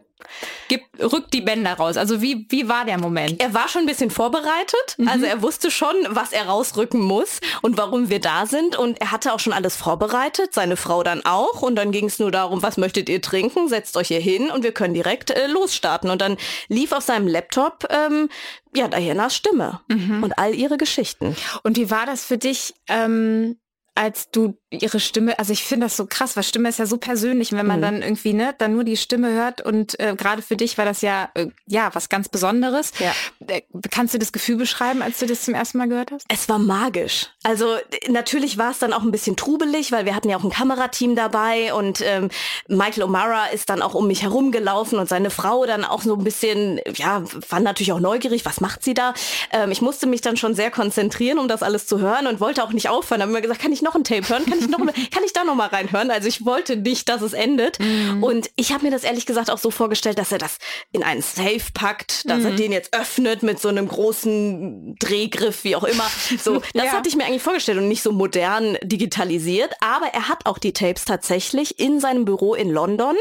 Gib, 0.67 0.81
rückt 0.99 1.33
die 1.33 1.41
Bänder 1.41 1.73
raus. 1.73 1.97
Also 1.97 2.21
wie, 2.21 2.45
wie 2.49 2.67
war 2.67 2.85
der 2.85 2.99
Moment? 2.99 3.39
Er 3.39 3.53
war 3.53 3.67
schon 3.67 3.81
ein 3.81 3.87
bisschen 3.87 4.09
vorbereitet. 4.09 4.95
Mhm. 4.97 5.07
Also 5.07 5.25
er 5.25 5.41
wusste 5.41 5.71
schon, 5.71 5.95
was 6.09 6.31
er 6.31 6.47
rausrücken 6.47 6.99
muss 7.01 7.39
und 7.61 7.77
warum 7.77 8.09
wir 8.09 8.19
da 8.19 8.45
sind. 8.45 8.75
Und 8.75 8.99
er 9.01 9.11
hatte 9.11 9.33
auch 9.33 9.39
schon 9.39 9.53
alles 9.53 9.75
vorbereitet, 9.75 10.53
seine 10.53 10.77
Frau 10.77 11.03
dann 11.03 11.25
auch. 11.25 11.61
Und 11.61 11.75
dann 11.75 11.91
ging 11.91 12.05
es 12.05 12.19
nur 12.19 12.31
darum, 12.31 12.63
was 12.63 12.77
möchtet 12.77 13.09
ihr 13.09 13.21
trinken? 13.21 13.67
Setzt 13.67 13.97
euch 13.97 14.07
hier 14.07 14.19
hin 14.19 14.49
und 14.49 14.63
wir 14.63 14.71
können 14.71 14.93
direkt 14.93 15.31
äh, 15.31 15.47
losstarten. 15.47 16.09
Und 16.09 16.21
dann 16.21 16.37
lief 16.67 16.91
auf 16.91 17.03
seinem 17.03 17.27
Laptop 17.27 17.87
ähm, 17.89 18.29
ja 18.75 18.87
Dianas 18.87 19.35
Stimme 19.35 19.81
mhm. 19.87 20.23
und 20.23 20.37
all 20.37 20.53
ihre 20.53 20.77
Geschichten. 20.77 21.35
Und 21.63 21.77
wie 21.77 21.89
war 21.89 22.05
das 22.05 22.25
für 22.25 22.37
dich? 22.37 22.73
Ähm 22.87 23.57
als 23.95 24.29
du 24.29 24.57
ihre 24.79 24.99
Stimme, 24.99 25.37
also 25.39 25.53
ich 25.53 25.63
finde 25.63 25.85
das 25.87 25.97
so 25.97 26.05
krass, 26.05 26.35
weil 26.35 26.43
Stimme 26.43 26.69
ist 26.69 26.79
ja 26.79 26.85
so 26.85 26.97
persönlich, 26.97 27.51
wenn 27.51 27.65
man 27.65 27.77
mhm. 27.77 27.81
dann 27.81 28.01
irgendwie, 28.01 28.33
ne, 28.33 28.55
dann 28.57 28.73
nur 28.73 28.83
die 28.83 28.97
Stimme 28.97 29.31
hört 29.33 29.61
und 29.61 29.99
äh, 29.99 30.15
gerade 30.15 30.41
für 30.41 30.55
dich 30.55 30.77
war 30.77 30.85
das 30.85 31.01
ja, 31.01 31.29
äh, 31.33 31.47
ja, 31.67 31.89
was 31.93 32.09
ganz 32.09 32.29
Besonderes. 32.29 32.91
Ja. 32.99 33.13
Äh, 33.47 33.61
kannst 33.91 34.13
du 34.13 34.19
das 34.19 34.31
Gefühl 34.31 34.57
beschreiben, 34.57 35.01
als 35.01 35.19
du 35.19 35.25
das 35.25 35.43
zum 35.43 35.53
ersten 35.53 35.77
Mal 35.77 35.87
gehört 35.87 36.11
hast? 36.11 36.25
Es 36.29 36.49
war 36.49 36.59
magisch. 36.59 37.27
Also 37.43 37.75
natürlich 38.07 38.57
war 38.57 38.71
es 38.71 38.79
dann 38.79 38.93
auch 38.93 39.03
ein 39.03 39.11
bisschen 39.11 39.35
trubelig, 39.35 39.91
weil 39.91 40.05
wir 40.05 40.15
hatten 40.15 40.29
ja 40.29 40.37
auch 40.37 40.43
ein 40.43 40.49
Kamerateam 40.49 41.15
dabei 41.15 41.73
und 41.73 42.01
ähm, 42.01 42.29
Michael 42.67 43.03
O'Mara 43.03 43.51
ist 43.53 43.69
dann 43.69 43.81
auch 43.81 43.93
um 43.93 44.07
mich 44.07 44.23
herumgelaufen 44.23 44.99
und 44.99 45.07
seine 45.09 45.29
Frau 45.29 45.65
dann 45.65 45.85
auch 45.85 46.01
so 46.01 46.15
ein 46.15 46.23
bisschen, 46.23 46.79
ja, 46.95 47.23
war 47.49 47.59
natürlich 47.59 47.91
auch 47.93 47.99
neugierig, 47.99 48.45
was 48.45 48.61
macht 48.61 48.83
sie 48.83 48.93
da? 48.93 49.13
Ähm, 49.51 49.71
ich 49.71 49.81
musste 49.81 50.07
mich 50.07 50.21
dann 50.21 50.37
schon 50.37 50.55
sehr 50.55 50.71
konzentrieren, 50.71 51.39
um 51.39 51.47
das 51.47 51.63
alles 51.63 51.87
zu 51.87 51.99
hören 51.99 52.27
und 52.27 52.39
wollte 52.39 52.63
auch 52.63 52.71
nicht 52.71 52.89
aufhören. 52.89 53.21
Habe 53.21 53.31
immer 53.31 53.41
gesagt, 53.41 53.61
kann 53.61 53.71
ich 53.71 53.81
noch 53.81 53.95
ein 53.95 54.03
Tape 54.03 54.27
hören? 54.27 54.45
Kann 54.45 54.59
ich 54.59 54.64
noch, 54.67 54.79
kann 54.79 55.23
ich 55.25 55.33
da 55.33 55.43
noch 55.43 55.55
mal 55.55 55.67
reinhören? 55.67 56.11
Also 56.11 56.27
ich 56.27 56.45
wollte 56.45 56.75
nicht, 56.75 57.09
dass 57.09 57.21
es 57.21 57.33
endet. 57.33 57.79
Mhm. 57.79 58.23
Und 58.23 58.49
ich 58.55 58.71
habe 58.71 58.85
mir 58.85 58.91
das 58.91 59.03
ehrlich 59.03 59.25
gesagt 59.25 59.49
auch 59.49 59.57
so 59.57 59.71
vorgestellt, 59.71 60.17
dass 60.17 60.31
er 60.31 60.37
das 60.37 60.57
in 60.91 61.03
einen 61.03 61.21
Safe 61.21 61.63
packt, 61.73 62.29
dass 62.29 62.39
mhm. 62.39 62.45
er 62.45 62.51
den 62.51 62.71
jetzt 62.71 62.93
öffnet 62.93 63.43
mit 63.43 63.59
so 63.59 63.69
einem 63.69 63.87
großen 63.87 64.95
Drehgriff, 64.99 65.63
wie 65.63 65.75
auch 65.75 65.83
immer. 65.83 66.09
So, 66.41 66.61
das 66.73 66.85
ja. 66.85 66.91
hatte 66.91 67.09
ich 67.09 67.15
mir 67.15 67.25
eigentlich 67.25 67.43
vorgestellt 67.43 67.77
und 67.77 67.87
nicht 67.87 68.03
so 68.03 68.11
modern 68.11 68.77
digitalisiert. 68.83 69.73
Aber 69.81 70.07
er 70.07 70.29
hat 70.29 70.45
auch 70.45 70.57
die 70.57 70.73
Tapes 70.73 71.05
tatsächlich 71.05 71.79
in 71.79 71.99
seinem 71.99 72.25
Büro 72.25 72.53
in 72.53 72.69
London 72.69 73.15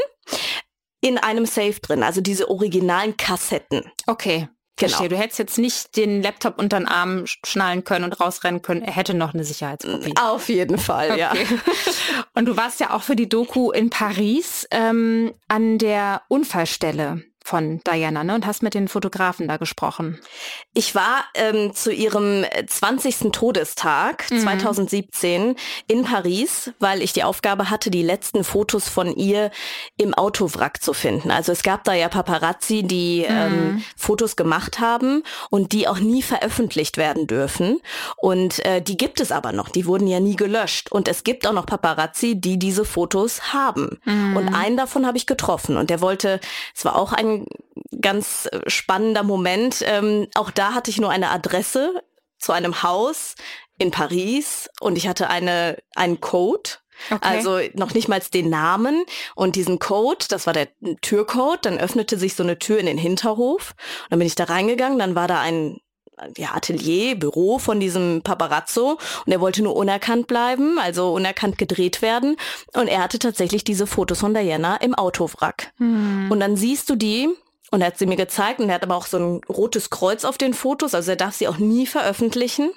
in 1.01 1.19
einem 1.19 1.45
Safe 1.45 1.79
drin, 1.81 2.01
also 2.01 2.19
diese 2.19 2.49
originalen 2.49 3.15
Kassetten. 3.15 3.83
Okay. 4.07 4.47
Genau. 4.77 4.89
Verstehe. 4.89 5.09
Du 5.09 5.17
hättest 5.17 5.39
jetzt 5.39 5.57
nicht 5.57 5.95
den 5.95 6.21
Laptop 6.21 6.59
unter 6.59 6.77
den 6.77 6.87
Arm 6.87 7.25
schnallen 7.25 7.85
können 7.85 8.03
und 8.03 8.19
rausrennen 8.19 8.61
können. 8.61 8.81
Er 8.81 8.93
hätte 8.93 9.13
noch 9.13 9.33
eine 9.33 9.45
Sicherheitskopie. 9.45 10.13
Auf 10.21 10.49
jeden 10.49 10.77
Fall, 10.77 11.11
okay. 11.11 11.19
ja. 11.19 11.33
Und 12.33 12.45
du 12.45 12.57
warst 12.57 12.81
ja 12.81 12.93
auch 12.93 13.01
für 13.01 13.15
die 13.15 13.29
Doku 13.29 13.71
in 13.71 13.89
Paris 13.89 14.67
ähm, 14.71 15.33
an 15.47 15.77
der 15.77 16.23
Unfallstelle 16.27 17.23
von 17.45 17.79
Diana 17.85 18.23
ne? 18.23 18.33
und 18.33 18.47
hast 18.47 18.63
mit 18.63 18.73
den 18.73 18.87
Fotografen 18.87 19.47
da 19.47 19.57
gesprochen. 19.57 20.19
Ich 20.73 20.95
war 20.95 21.25
ähm, 21.35 21.75
zu 21.75 21.93
ihrem 21.93 22.43
20. 22.65 23.31
Todestag 23.31 24.25
mhm. 24.31 24.39
2017 24.39 25.55
in 25.87 26.03
Paris, 26.03 26.71
weil 26.79 27.03
ich 27.03 27.13
die 27.13 27.23
Aufgabe 27.23 27.69
hatte, 27.69 27.91
die 27.91 28.01
letzten 28.01 28.43
Fotos 28.43 28.89
von 28.89 29.15
ihr 29.15 29.51
im 29.95 30.15
Autowrack 30.15 30.81
zu 30.81 30.93
finden. 30.93 31.29
Also 31.29 31.51
es 31.51 31.61
gab 31.61 31.83
da 31.83 31.93
ja 31.93 32.09
Paparazzi, 32.09 32.81
die 32.81 33.27
mhm. 33.29 33.35
ähm, 33.35 33.83
Fotos 33.95 34.35
gemacht 34.35 34.79
haben 34.79 35.21
und 35.51 35.71
die 35.71 35.87
auch 35.87 35.99
nie 35.99 36.23
veröffentlicht 36.23 36.97
werden 36.97 37.27
dürfen. 37.27 37.79
Und 38.17 38.65
äh, 38.65 38.81
die 38.81 38.97
gibt 38.97 39.21
es 39.21 39.31
aber 39.31 39.51
noch, 39.51 39.69
die 39.69 39.85
wurden 39.85 40.07
ja 40.07 40.19
nie 40.19 40.35
gelöscht. 40.35 40.91
Und 40.91 41.07
es 41.07 41.23
gibt 41.23 41.45
auch 41.45 41.53
noch 41.53 41.67
Paparazzi, 41.67 42.41
die 42.41 42.57
diese 42.57 42.85
Fotos 42.85 43.53
haben. 43.53 43.99
Mhm. 44.05 44.35
Und 44.35 44.47
einen 44.55 44.77
davon 44.77 45.05
habe 45.05 45.17
ich 45.17 45.27
getroffen 45.27 45.77
und 45.77 45.91
der 45.91 46.01
wollte, 46.01 46.39
es 46.75 46.83
war 46.85 46.95
auch 46.95 47.13
ein 47.13 47.34
ganz 48.01 48.47
äh, 48.51 48.69
spannender 48.69 49.23
Moment. 49.23 49.83
Ähm, 49.85 50.27
auch 50.35 50.51
da 50.51 50.73
hatte 50.73 50.91
ich 50.91 50.99
nur 50.99 51.09
eine 51.09 51.29
Adresse 51.29 52.01
zu 52.39 52.51
einem 52.51 52.83
Haus 52.83 53.35
in 53.77 53.91
Paris 53.91 54.69
und 54.79 54.97
ich 54.97 55.07
hatte 55.07 55.29
eine, 55.29 55.77
einen 55.95 56.21
Code. 56.21 56.69
Okay. 57.11 57.19
Also 57.21 57.59
noch 57.73 57.93
nicht 57.93 58.07
mal 58.07 58.21
den 58.33 58.49
Namen 58.49 59.03
und 59.35 59.57
diesen 59.57 59.79
Code, 59.79 60.25
das 60.29 60.47
war 60.47 60.53
der 60.53 60.69
Türcode, 61.01 61.65
dann 61.65 61.77
öffnete 61.77 62.17
sich 62.17 62.35
so 62.35 62.43
eine 62.43 62.57
Tür 62.57 62.79
in 62.79 62.85
den 62.85 62.97
Hinterhof. 62.97 63.71
Und 64.03 64.11
dann 64.11 64.19
bin 64.19 64.27
ich 64.27 64.35
da 64.35 64.45
reingegangen, 64.45 64.97
dann 64.97 65.15
war 65.15 65.27
da 65.27 65.41
ein 65.41 65.77
ja, 66.37 66.53
Atelier, 66.53 67.15
Büro 67.15 67.59
von 67.59 67.79
diesem 67.79 68.21
Paparazzo 68.23 68.97
und 69.25 69.31
er 69.31 69.41
wollte 69.41 69.63
nur 69.63 69.75
unerkannt 69.75 70.27
bleiben, 70.27 70.79
also 70.79 71.13
unerkannt 71.13 71.57
gedreht 71.57 72.01
werden 72.01 72.37
und 72.73 72.87
er 72.87 73.03
hatte 73.03 73.19
tatsächlich 73.19 73.63
diese 73.63 73.87
Fotos 73.87 74.19
von 74.19 74.33
Diana 74.33 74.77
im 74.77 74.95
Autowrack. 74.95 75.71
Hm. 75.77 76.31
Und 76.31 76.39
dann 76.39 76.55
siehst 76.55 76.89
du 76.89 76.95
die 76.95 77.29
und 77.71 77.81
er 77.81 77.87
hat 77.87 77.97
sie 77.97 78.05
mir 78.05 78.15
gezeigt 78.15 78.59
und 78.59 78.69
er 78.69 78.75
hat 78.75 78.83
aber 78.83 78.95
auch 78.95 79.07
so 79.07 79.17
ein 79.17 79.41
rotes 79.49 79.89
Kreuz 79.89 80.23
auf 80.23 80.37
den 80.37 80.53
Fotos, 80.53 80.93
also 80.93 81.11
er 81.11 81.17
darf 81.17 81.35
sie 81.35 81.47
auch 81.47 81.57
nie 81.57 81.85
veröffentlichen. 81.85 82.71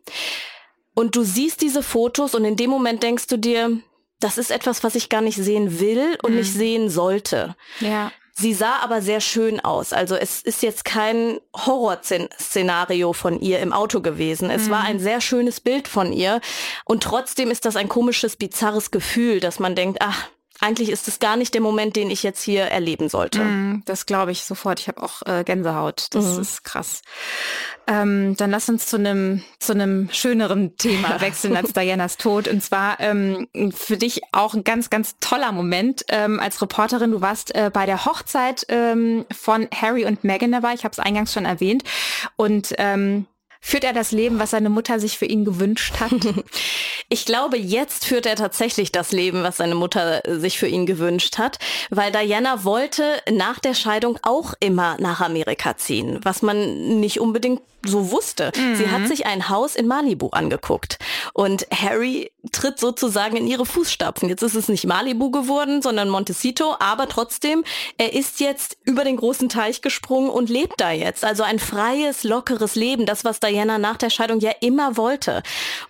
Und 0.95 1.15
du 1.15 1.23
siehst 1.23 1.61
diese 1.61 1.85
Fotos 1.85 2.35
und 2.35 2.45
in 2.45 2.57
dem 2.57 2.71
Moment 2.71 3.05
denkst 3.05 3.29
du 3.29 3.37
dir, 3.37 3.79
das 4.19 4.37
ist 4.37 4.51
etwas, 4.51 4.83
was 4.83 4.97
ich 4.97 5.09
gar 5.09 5.21
nicht 5.21 5.37
sehen 5.37 5.79
will 5.79 6.19
und 6.25 6.31
hm. 6.31 6.39
nicht 6.39 6.53
sehen 6.53 6.91
sollte. 6.91 7.55
Ja. 7.79 8.11
Sie 8.41 8.55
sah 8.55 8.77
aber 8.77 9.03
sehr 9.03 9.21
schön 9.21 9.59
aus. 9.59 9.93
Also 9.93 10.15
es 10.15 10.43
ist 10.43 10.63
jetzt 10.63 10.85
kein 10.85 11.41
Horrorszenario 11.57 13.13
von 13.13 13.41
ihr 13.41 13.59
im 13.59 13.73
Auto 13.73 14.01
gewesen. 14.01 14.49
Es 14.49 14.67
mhm. 14.67 14.71
war 14.71 14.85
ein 14.85 15.01
sehr 15.01 15.21
schönes 15.21 15.59
Bild 15.59 15.89
von 15.89 16.13
ihr. 16.13 16.41
Und 16.85 17.03
trotzdem 17.03 17.51
ist 17.51 17.65
das 17.65 17.75
ein 17.75 17.89
komisches, 17.89 18.37
bizarres 18.37 18.93
Gefühl, 18.93 19.41
dass 19.41 19.59
man 19.59 19.75
denkt, 19.75 19.99
ach, 20.03 20.29
eigentlich 20.61 20.91
ist 20.91 21.07
es 21.09 21.19
gar 21.19 21.37
nicht 21.37 21.55
der 21.55 21.61
Moment, 21.61 21.95
den 21.97 22.11
ich 22.11 22.23
jetzt 22.23 22.43
hier 22.43 22.65
erleben 22.65 23.09
sollte. 23.09 23.41
Mm, 23.41 23.83
das 23.85 24.07
glaube 24.07 24.33
ich 24.33 24.45
sofort. 24.45 24.81
Ich 24.81 24.89
habe 24.89 25.03
auch 25.03 25.23
äh, 25.27 25.45
Gänsehaut. 25.45 26.09
Das 26.11 26.35
mhm. 26.35 26.43
ist 26.43 26.65
krass. 26.65 27.03
Ähm, 27.87 28.37
dann 28.37 28.51
lass 28.51 28.69
uns 28.69 28.87
zu 28.87 28.97
einem 28.97 29.43
zu 29.61 29.73
einem 29.73 30.09
schöneren 30.11 30.77
Thema 30.77 31.21
wechseln 31.21 31.57
als 31.57 31.73
Dianas 31.73 32.17
Tod. 32.17 32.49
Und 32.49 32.63
zwar 32.63 32.99
ähm, 33.01 33.49
für 33.75 33.97
dich 33.97 34.23
auch 34.33 34.55
ein 34.55 34.65
ganz 34.65 34.91
ganz 34.91 35.17
toller 35.21 35.53
Moment 35.53 36.05
ähm, 36.09 36.41
als 36.41 36.61
Reporterin. 36.61 37.13
Du 37.13 37.21
warst 37.21 37.55
äh, 37.55 37.71
bei 37.73 37.87
der 37.87 38.05
Hochzeit 38.05 38.67
ähm, 38.69 39.27
von 39.31 39.69
Harry 39.73 40.05
und 40.05 40.25
Meghan 40.25 40.53
dabei. 40.53 40.75
Ich 40.75 40.85
habe 40.85 40.93
es 40.93 40.99
eingangs 40.99 41.33
schon 41.33 41.45
erwähnt. 41.45 41.85
Und 42.37 42.75
ähm, 42.79 43.27
Führt 43.61 43.85
er 43.85 43.93
das 43.93 44.13
Leben, 44.13 44.39
was 44.39 44.51
seine 44.51 44.71
Mutter 44.71 45.01
sich 45.01 45.19
für 45.19 45.27
ihn 45.27 45.45
gewünscht 45.45 46.01
hat? 46.01 46.13
Ich 47.11 47.25
glaube, 47.25 47.57
jetzt 47.57 48.05
führt 48.05 48.27
er 48.27 48.37
tatsächlich 48.37 48.93
das 48.93 49.13
Leben, 49.13 49.43
was 49.43 49.57
seine 49.57 49.75
Mutter 49.75 50.21
sich 50.27 50.59
für 50.59 50.67
ihn 50.67 50.85
gewünscht 50.85 51.39
hat, 51.39 51.59
weil 51.89 52.13
Diana 52.13 52.65
wollte 52.65 53.03
nach 53.33 53.61
der 53.61 53.73
Scheidung 53.73 54.19
auch 54.21 54.53
immer 54.61 54.99
nach 55.01 55.23
Amerika 55.23 55.75
ziehen, 55.79 56.21
was 56.23 56.43
man 56.43 57.01
nicht 57.01 57.19
unbedingt 57.19 57.63
so 57.89 58.11
wusste. 58.11 58.53
Mhm. 58.57 58.77
Sie 58.77 58.91
hat 58.91 59.01
mhm. 59.01 59.07
sich 59.07 59.27
ein 59.27 59.49
Haus 59.49 59.75
in 59.75 59.87
Malibu 59.87 60.29
angeguckt 60.29 60.99
und 61.33 61.67
Harry 61.73 62.31
tritt 62.53 62.79
sozusagen 62.79 63.37
in 63.37 63.47
ihre 63.47 63.67
Fußstapfen. 63.67 64.29
Jetzt 64.29 64.43
ist 64.43 64.55
es 64.55 64.69
nicht 64.69 64.87
Malibu 64.87 65.31
geworden, 65.31 65.83
sondern 65.83 66.09
Montecito, 66.09 66.77
aber 66.79 67.09
trotzdem, 67.09 67.65
er 67.97 68.13
ist 68.13 68.41
jetzt 68.41 68.77
über 68.85 69.05
den 69.05 69.17
großen 69.17 69.49
Teich 69.49 69.83
gesprungen 69.83 70.31
und 70.31 70.49
lebt 70.49 70.81
da 70.81 70.91
jetzt. 70.91 71.25
Also 71.25 71.43
ein 71.43 71.59
freies, 71.59 72.25
lockeres 72.25 72.75
Leben, 72.75 73.07
das, 73.07 73.25
was 73.25 73.41
Diana 73.41 73.79
nach 73.79 73.97
der 73.97 74.11
Scheidung 74.11 74.41
ja 74.41 74.53
immer 74.61 74.97
wollte. 74.97 75.43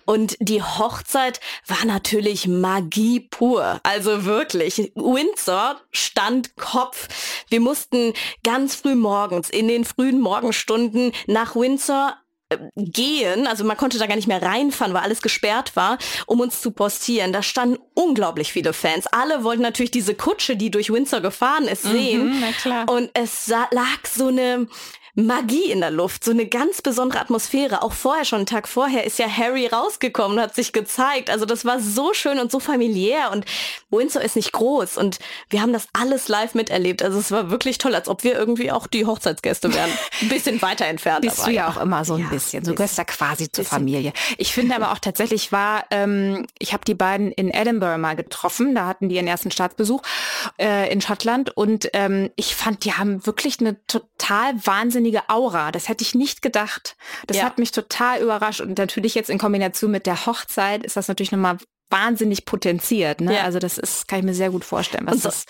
Und 0.05 0.37
die 0.39 0.61
Hochzeit 0.61 1.39
war 1.67 1.85
natürlich 1.85 2.47
Magie 2.47 3.19
pur. 3.19 3.79
Also 3.83 4.25
wirklich. 4.25 4.91
Windsor 4.95 5.79
stand 5.91 6.55
Kopf. 6.55 7.07
Wir 7.49 7.59
mussten 7.59 8.13
ganz 8.43 8.75
früh 8.75 8.95
morgens, 8.95 9.49
in 9.49 9.67
den 9.67 9.85
frühen 9.85 10.19
Morgenstunden 10.19 11.11
nach 11.27 11.55
Windsor 11.55 11.88
äh, 11.89 12.57
gehen, 12.75 13.45
also 13.45 13.63
man 13.63 13.77
konnte 13.77 13.99
da 13.99 14.07
gar 14.07 14.15
nicht 14.15 14.27
mehr 14.27 14.41
reinfahren, 14.41 14.93
weil 14.93 15.03
alles 15.03 15.21
gesperrt 15.21 15.75
war, 15.75 15.97
um 16.25 16.39
uns 16.39 16.61
zu 16.61 16.71
postieren. 16.71 17.31
Da 17.31 17.43
standen 17.43 17.77
unglaublich 17.93 18.51
viele 18.51 18.73
Fans. 18.73 19.05
Alle 19.07 19.43
wollten 19.43 19.61
natürlich 19.61 19.91
diese 19.91 20.15
Kutsche, 20.15 20.55
die 20.55 20.71
durch 20.71 20.91
Windsor 20.91 21.21
gefahren 21.21 21.65
ist, 21.65 21.85
mhm, 21.85 21.91
sehen. 21.91 22.39
Mhm, 22.39 22.89
und 22.89 23.11
es 23.13 23.47
lag 23.47 24.05
so 24.11 24.27
eine 24.27 24.67
Magie 25.15 25.71
in 25.71 25.81
der 25.81 25.91
Luft, 25.91 26.23
so 26.23 26.31
eine 26.31 26.45
ganz 26.45 26.81
besondere 26.81 27.19
Atmosphäre. 27.19 27.81
Auch 27.81 27.93
vorher, 27.93 28.25
schon 28.25 28.37
einen 28.37 28.45
Tag 28.45 28.67
vorher, 28.67 29.03
ist 29.05 29.19
ja 29.19 29.27
Harry 29.27 29.67
rausgekommen 29.67 30.37
und 30.37 30.43
hat 30.43 30.55
sich 30.55 30.73
gezeigt. 30.73 31.29
Also 31.29 31.45
das 31.45 31.65
war 31.65 31.79
so 31.79 32.13
schön 32.13 32.39
und 32.39 32.51
so 32.51 32.59
familiär 32.59 33.31
und 33.31 33.45
Windsor 33.89 34.21
ist 34.21 34.35
nicht 34.35 34.51
groß 34.51 34.97
und 34.97 35.19
wir 35.49 35.61
haben 35.61 35.73
das 35.73 35.87
alles 35.93 36.27
live 36.27 36.53
miterlebt. 36.55 37.03
Also 37.03 37.19
es 37.19 37.31
war 37.31 37.49
wirklich 37.49 37.77
toll, 37.77 37.95
als 37.95 38.07
ob 38.07 38.23
wir 38.23 38.33
irgendwie 38.33 38.71
auch 38.71 38.87
die 38.87 39.05
Hochzeitsgäste 39.05 39.73
wären. 39.73 39.89
Ein 40.21 40.29
bisschen 40.29 40.61
weiter 40.61 40.85
entfernt. 40.85 41.21
Bist 41.21 41.45
du 41.45 41.51
ja 41.51 41.69
auch 41.69 41.77
immer 41.77 42.05
so 42.05 42.15
ein 42.15 42.21
ja, 42.21 42.29
bisschen. 42.29 42.63
Du 42.63 42.75
gehörst 42.75 42.97
ja 42.97 43.03
quasi 43.03 43.51
zur 43.51 43.65
Familie. 43.65 44.13
Ich 44.37 44.53
finde 44.53 44.75
aber 44.75 44.91
auch 44.91 44.99
tatsächlich 44.99 45.51
war, 45.51 45.85
ähm, 45.91 46.47
ich 46.57 46.73
habe 46.73 46.85
die 46.85 46.93
beiden 46.95 47.31
in 47.31 47.49
Edinburgh 47.49 47.97
mal 47.97 48.15
getroffen. 48.15 48.75
Da 48.75 48.85
hatten 48.85 49.09
die 49.09 49.15
ihren 49.15 49.27
ersten 49.27 49.51
Staatsbesuch 49.51 50.01
äh, 50.57 50.91
in 50.91 51.01
Schottland 51.01 51.55
und 51.55 51.89
ähm, 51.93 52.29
ich 52.35 52.55
fand, 52.55 52.85
die 52.85 52.93
haben 52.93 53.25
wirklich 53.25 53.59
eine 53.59 53.75
total 53.87 54.53
wahnsinnige 54.65 55.08
wahnsinnige 55.09 55.29
Aura. 55.29 55.71
Das 55.71 55.87
hätte 55.89 56.03
ich 56.03 56.15
nicht 56.15 56.41
gedacht. 56.41 56.95
Das 57.27 57.37
ja. 57.37 57.43
hat 57.43 57.57
mich 57.57 57.71
total 57.71 58.21
überrascht. 58.21 58.61
Und 58.61 58.77
natürlich 58.77 59.15
jetzt 59.15 59.29
in 59.29 59.37
Kombination 59.37 59.91
mit 59.91 60.05
der 60.05 60.25
Hochzeit 60.25 60.83
ist 60.83 60.95
das 60.95 61.07
natürlich 61.07 61.31
nochmal 61.31 61.57
wahnsinnig 61.89 62.45
potenziert. 62.45 63.21
Ne? 63.21 63.35
Ja. 63.35 63.43
Also 63.43 63.59
das 63.59 63.77
ist, 63.77 64.07
kann 64.07 64.19
ich 64.19 64.25
mir 64.25 64.33
sehr 64.33 64.51
gut 64.51 64.63
vorstellen, 64.63 65.07
was 65.07 65.21
so, 65.21 65.29
das 65.29 65.45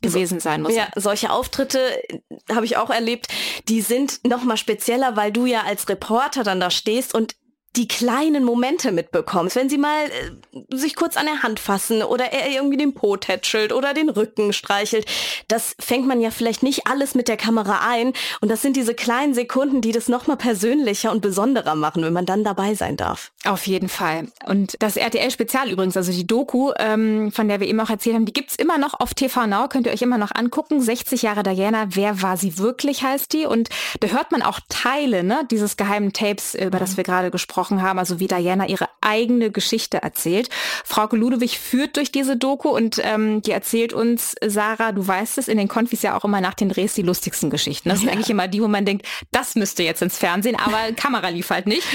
gewesen 0.00 0.40
sein 0.40 0.62
muss. 0.62 0.74
Ja, 0.74 0.88
solche 0.96 1.30
Auftritte 1.30 1.78
äh, 2.08 2.20
habe 2.52 2.66
ich 2.66 2.76
auch 2.76 2.90
erlebt. 2.90 3.28
Die 3.68 3.80
sind 3.80 4.20
nochmal 4.26 4.56
spezieller, 4.56 5.16
weil 5.16 5.32
du 5.32 5.46
ja 5.46 5.62
als 5.62 5.88
Reporter 5.88 6.42
dann 6.42 6.60
da 6.60 6.70
stehst 6.70 7.14
und 7.14 7.34
die 7.76 7.88
kleinen 7.88 8.44
Momente 8.44 8.92
mitbekommst, 8.92 9.56
wenn 9.56 9.68
sie 9.68 9.78
mal 9.78 10.04
äh, 10.06 10.76
sich 10.76 10.94
kurz 10.94 11.16
an 11.16 11.26
der 11.26 11.42
Hand 11.42 11.58
fassen 11.58 12.02
oder 12.02 12.32
er 12.32 12.50
irgendwie 12.50 12.76
den 12.76 12.94
Po 12.94 13.16
tätschelt 13.16 13.72
oder 13.72 13.94
den 13.94 14.08
Rücken 14.08 14.52
streichelt, 14.52 15.06
das 15.48 15.74
fängt 15.80 16.06
man 16.06 16.20
ja 16.20 16.30
vielleicht 16.30 16.62
nicht 16.62 16.86
alles 16.86 17.14
mit 17.14 17.28
der 17.28 17.36
Kamera 17.36 17.80
ein 17.88 18.12
und 18.40 18.50
das 18.50 18.62
sind 18.62 18.76
diese 18.76 18.94
kleinen 18.94 19.34
Sekunden, 19.34 19.80
die 19.80 19.92
das 19.92 20.08
nochmal 20.08 20.36
persönlicher 20.36 21.10
und 21.10 21.20
besonderer 21.20 21.74
machen, 21.74 22.04
wenn 22.04 22.12
man 22.12 22.26
dann 22.26 22.44
dabei 22.44 22.74
sein 22.74 22.96
darf. 22.96 23.32
Auf 23.44 23.66
jeden 23.66 23.88
Fall. 23.88 24.28
Und 24.46 24.76
das 24.78 24.96
RTL-Spezial 24.96 25.70
übrigens, 25.70 25.96
also 25.96 26.12
die 26.12 26.26
Doku, 26.26 26.72
ähm, 26.78 27.32
von 27.32 27.48
der 27.48 27.60
wir 27.60 27.66
eben 27.66 27.80
auch 27.80 27.90
erzählt 27.90 28.14
haben, 28.14 28.24
die 28.24 28.32
gibt's 28.32 28.56
immer 28.56 28.78
noch 28.78 29.00
auf 29.00 29.14
TV 29.14 29.46
Now, 29.46 29.68
könnt 29.68 29.86
ihr 29.86 29.92
euch 29.92 30.02
immer 30.02 30.18
noch 30.18 30.32
angucken. 30.34 30.80
60 30.80 31.22
Jahre 31.22 31.42
Diana, 31.42 31.86
wer 31.90 32.22
war 32.22 32.36
sie 32.36 32.58
wirklich, 32.58 33.02
heißt 33.02 33.32
die. 33.32 33.46
Und 33.46 33.68
da 34.00 34.08
hört 34.08 34.32
man 34.32 34.42
auch 34.42 34.60
Teile 34.68 35.24
ne, 35.24 35.46
dieses 35.50 35.76
geheimen 35.76 36.12
Tapes, 36.12 36.54
über 36.54 36.78
das 36.78 36.92
mhm. 36.92 36.96
wir 36.98 37.04
gerade 37.04 37.30
gesprochen 37.30 37.63
haben, 37.70 37.98
also 37.98 38.20
wie 38.20 38.26
Diana 38.26 38.68
ihre 38.68 38.88
eigene 39.00 39.50
Geschichte 39.50 40.02
erzählt. 40.02 40.48
Frauke 40.84 41.16
Ludewig 41.16 41.58
führt 41.58 41.96
durch 41.96 42.12
diese 42.12 42.36
Doku 42.36 42.70
und 42.70 43.00
ähm, 43.02 43.42
die 43.42 43.50
erzählt 43.50 43.92
uns, 43.92 44.34
Sarah, 44.44 44.92
du 44.92 45.06
weißt 45.06 45.38
es, 45.38 45.48
in 45.48 45.58
den 45.58 45.68
Konfis 45.68 46.02
ja 46.02 46.16
auch 46.16 46.24
immer 46.24 46.40
nach 46.40 46.54
den 46.54 46.68
Drehs 46.68 46.94
die 46.94 47.02
lustigsten 47.02 47.50
Geschichten. 47.50 47.88
Das 47.88 48.00
sind 48.00 48.08
ja. 48.08 48.14
eigentlich 48.14 48.30
immer 48.30 48.48
die, 48.48 48.62
wo 48.62 48.68
man 48.68 48.84
denkt, 48.84 49.06
das 49.30 49.54
müsste 49.54 49.82
jetzt 49.82 50.02
ins 50.02 50.18
Fernsehen, 50.18 50.56
aber 50.56 50.92
Kamera 50.96 51.28
lief 51.28 51.50
halt 51.50 51.66
nicht. 51.66 51.86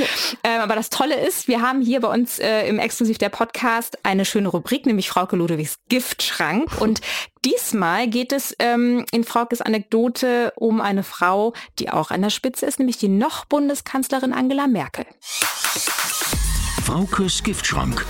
Ähm, 0.44 0.62
aber 0.62 0.76
das 0.76 0.90
Tolle 0.90 1.16
ist, 1.16 1.48
wir 1.48 1.62
haben 1.62 1.82
hier 1.82 2.00
bei 2.02 2.08
uns 2.08 2.40
äh, 2.40 2.68
im 2.68 2.80
Exklusiv 2.80 3.18
der 3.18 3.30
Podcast 3.30 3.98
eine 4.04 4.26
schöne 4.26 4.50
Rubrik, 4.50 4.86
nämlich 4.86 5.10
Frauke 5.10 5.36
Ludwigs 5.36 5.80
Giftschrank. 5.90 6.80
Und 6.80 7.02
diesmal 7.46 8.08
geht 8.08 8.32
es 8.32 8.56
ähm, 8.60 9.06
in 9.12 9.24
Fraukes 9.24 9.62
Anekdote 9.62 10.54
um 10.56 10.82
eine 10.82 11.04
Frau, 11.04 11.54
die 11.80 11.90
auch 11.90 12.12
an 12.12 12.22
der 12.22 12.30
Spitze 12.30 12.66
ist, 12.66 12.80
nämlich 12.80 12.98
die 12.98 13.08
noch 13.08 13.46
Bundeskanzlerin 13.46 14.34
Angela 14.34 14.68
Merkel. 14.68 15.06
Fraukes 16.84 17.44
Giftschrank. 17.44 18.06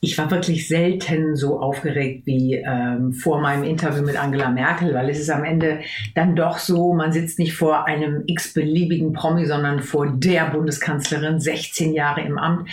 Ich 0.00 0.18
war 0.18 0.30
wirklich 0.30 0.68
selten 0.68 1.34
so 1.34 1.60
aufgeregt 1.60 2.26
wie 2.26 2.56
ähm, 2.56 3.14
vor 3.14 3.40
meinem 3.40 3.64
Interview 3.64 4.02
mit 4.02 4.22
Angela 4.22 4.50
Merkel, 4.50 4.92
weil 4.92 5.08
es 5.08 5.18
ist 5.18 5.30
am 5.30 5.44
Ende 5.44 5.80
dann 6.14 6.36
doch 6.36 6.58
so, 6.58 6.92
man 6.92 7.10
sitzt 7.10 7.38
nicht 7.38 7.54
vor 7.54 7.86
einem 7.86 8.22
x-beliebigen 8.26 9.14
Promi, 9.14 9.46
sondern 9.46 9.80
vor 9.80 10.06
der 10.06 10.50
Bundeskanzlerin, 10.50 11.40
16 11.40 11.94
Jahre 11.94 12.20
im 12.20 12.36
Amt. 12.36 12.68